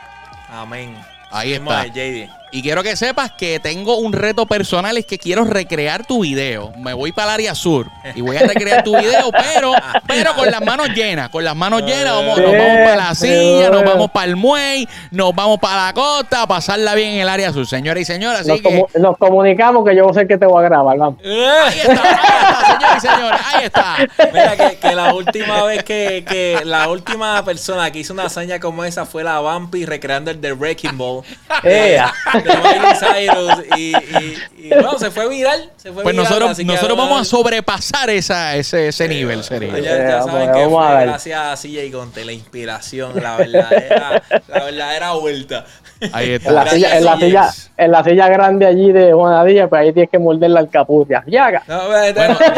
Amén. 0.50 0.94
Ahí 1.30 1.54
está. 1.54 1.84
JD. 1.86 2.28
Y 2.54 2.62
quiero 2.62 2.84
que 2.84 2.94
sepas 2.94 3.32
que 3.32 3.58
tengo 3.58 3.96
un 3.96 4.12
reto 4.12 4.46
personal, 4.46 4.96
es 4.96 5.04
que 5.06 5.18
quiero 5.18 5.44
recrear 5.44 6.06
tu 6.06 6.22
video. 6.22 6.70
Me 6.78 6.92
voy 6.92 7.10
para 7.10 7.30
el 7.30 7.34
área 7.34 7.54
sur 7.56 7.88
y 8.14 8.20
voy 8.20 8.36
a 8.36 8.46
recrear 8.46 8.84
tu 8.84 8.96
video, 8.96 9.32
pero, 9.32 9.72
pero 10.06 10.34
con 10.36 10.48
las 10.48 10.64
manos 10.64 10.88
llenas, 10.90 11.30
con 11.30 11.42
las 11.42 11.56
manos 11.56 11.82
llenas, 11.82 12.14
vamos, 12.14 12.38
nos 12.38 12.52
vamos 12.52 12.78
para 12.84 12.96
la 12.96 13.14
silla, 13.16 13.70
nos 13.70 13.82
vamos 13.82 14.08
para 14.12 14.26
el 14.26 14.36
muelle, 14.36 14.86
nos 15.10 15.34
vamos 15.34 15.58
para 15.58 15.86
la 15.86 15.92
costa, 15.94 16.42
a 16.42 16.46
pasarla 16.46 16.94
bien 16.94 17.14
en 17.14 17.20
el 17.22 17.28
área 17.28 17.52
sur, 17.52 17.66
señores 17.66 18.02
y 18.02 18.04
señores. 18.04 18.42
Así 18.42 18.50
Nos, 18.50 18.60
que 18.60 18.68
comu- 18.68 18.88
nos 19.00 19.18
comunicamos 19.18 19.84
que 19.84 19.96
yo 19.96 20.06
sé 20.14 20.28
que 20.28 20.38
te 20.38 20.46
voy 20.46 20.60
a 20.64 20.68
grabar, 20.68 20.96
vamos. 20.96 21.18
ahí 21.24 21.80
está, 21.80 22.02
ahí 22.02 22.14
está, 22.22 22.78
señores 22.78 22.96
y 22.96 23.00
señores, 23.00 23.40
ahí 23.52 23.64
está. 23.64 23.96
Mira 24.32 24.56
que, 24.56 24.76
que 24.78 24.94
la 24.94 25.12
última 25.12 25.64
vez 25.64 25.82
que, 25.82 26.24
que 26.24 26.60
la 26.64 26.88
última 26.88 27.44
persona 27.44 27.90
que 27.90 27.98
hizo 27.98 28.12
una 28.12 28.26
hazaña 28.26 28.60
como 28.60 28.84
esa 28.84 29.06
fue 29.06 29.24
la 29.24 29.40
Vampi 29.40 29.84
recreando 29.86 30.30
el 30.30 30.40
de 30.40 30.52
Wrecking 30.52 30.96
Ball 30.96 31.24
Ea. 31.64 32.12
De 32.44 32.56
Miley 32.56 32.94
Cyrus 32.98 33.76
y, 33.76 33.80
y, 33.80 34.66
y, 34.66 34.68
bueno, 34.74 34.98
se 34.98 35.10
fue 35.10 35.28
viral. 35.28 35.70
Se 35.76 35.92
fue 35.92 36.02
Pues 36.02 36.14
viral, 36.14 36.28
nosotros, 36.28 36.50
así 36.50 36.62
que 36.62 36.72
nosotros 36.72 36.96
vamos 36.96 37.20
a 37.20 37.24
sobrepasar 37.24 38.10
esa, 38.10 38.56
ese, 38.56 38.88
ese 38.88 39.08
nivel, 39.08 39.42
sería. 39.42 39.78
Ya, 39.78 39.96
ya 39.96 40.16
Vamos, 40.18 40.32
saben 40.32 40.52
que 40.52 40.60
vamos 40.60 40.84
a 40.84 40.90
fue 40.94 41.06
gracias 41.06 41.40
a 41.40 41.68
CJ 41.68 41.92
Conte, 41.92 42.24
la 42.24 42.32
inspiración, 42.32 43.22
la 43.22 43.36
verdadera, 43.36 44.22
la 44.48 44.64
verdadera 44.64 45.12
vuelta. 45.12 45.66
Ahí 46.12 46.32
está. 46.32 46.48
En 46.50 46.54
la, 46.54 46.66
silla, 46.68 46.96
en, 46.98 47.04
la 47.04 47.16
silla, 47.18 47.50
en 47.76 47.90
la 47.90 48.04
silla 48.04 48.28
grande 48.28 48.66
allí 48.66 48.92
de 48.92 49.12
Juanadilla, 49.12 49.68
pues 49.68 49.82
ahí 49.82 49.92
tienes 49.92 50.10
que 50.10 50.18
morderla 50.18 50.60
al 50.60 50.68
capucha. 50.68 51.22
¡Yaga! 51.26 51.62
No, 51.66 51.82
pero, 52.14 52.36
pero- 52.38 52.54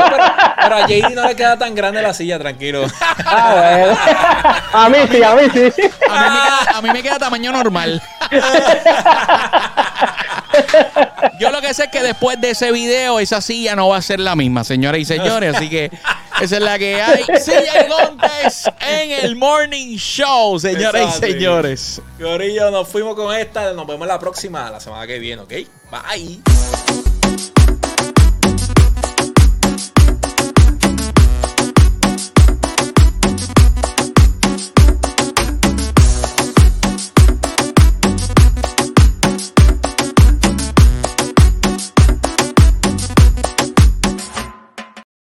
pero 0.63 0.75
a 0.77 0.87
JD 0.87 1.15
no 1.15 1.27
le 1.29 1.37
queda 1.37 1.57
tan 1.59 1.75
grande 1.75 2.03
la 2.03 2.13
silla, 2.15 2.39
tranquilo. 2.39 2.85
Ah, 3.25 3.55
bueno. 3.57 3.97
a 4.73 4.89
mí 4.89 4.99
sí, 5.11 5.23
a 5.23 5.35
mí 5.35 5.43
sí. 5.53 5.73
A 6.11 6.21
mí, 6.21 6.29
me 6.31 6.41
queda, 6.41 6.79
a 6.79 6.83
mí 6.83 6.91
me 6.91 7.03
queda 7.03 7.19
tamaño 7.19 7.53
normal. 7.53 8.03
Yo 11.39 11.51
lo 11.51 11.61
que 11.61 11.75
sé 11.75 11.85
es 11.85 11.91
que 11.91 12.03
después 12.03 12.41
de 12.41 12.51
ese 12.51 12.73
video, 12.73 13.21
esa 13.21 13.41
silla 13.41 13.77
no 13.77 13.89
va 13.89 13.99
a 13.99 14.03
ser 14.03 14.21
la 14.21 14.35
misma, 14.37 14.65
señoras 14.65 15.01
y 15.01 15.05
señores. 15.05 15.55
Así 15.55 15.69
que 15.69 15.91
esa 16.41 16.57
es 16.57 16.63
la 16.63 16.79
que 16.79 17.01
hay. 17.01 17.25
Silla 17.41 17.87
Gontes 17.89 18.71
en 18.81 19.25
el 19.25 19.37
Morning 19.37 19.97
Show, 19.97 20.59
señoras 20.59 21.17
y 21.17 21.21
señores. 21.21 22.03
Corillo, 22.21 22.71
nos 22.71 22.89
fuimos 22.89 23.15
con 23.15 23.35
esta. 23.35 23.73
Nos 23.73 23.87
vemos 23.87 24.07
la 24.07 24.19
próxima, 24.19 24.71
la 24.71 24.81
semana 24.81 25.07
que 25.07 25.19
viene, 25.19 25.43
¿ok? 25.43 25.53
Bye. 25.91 26.43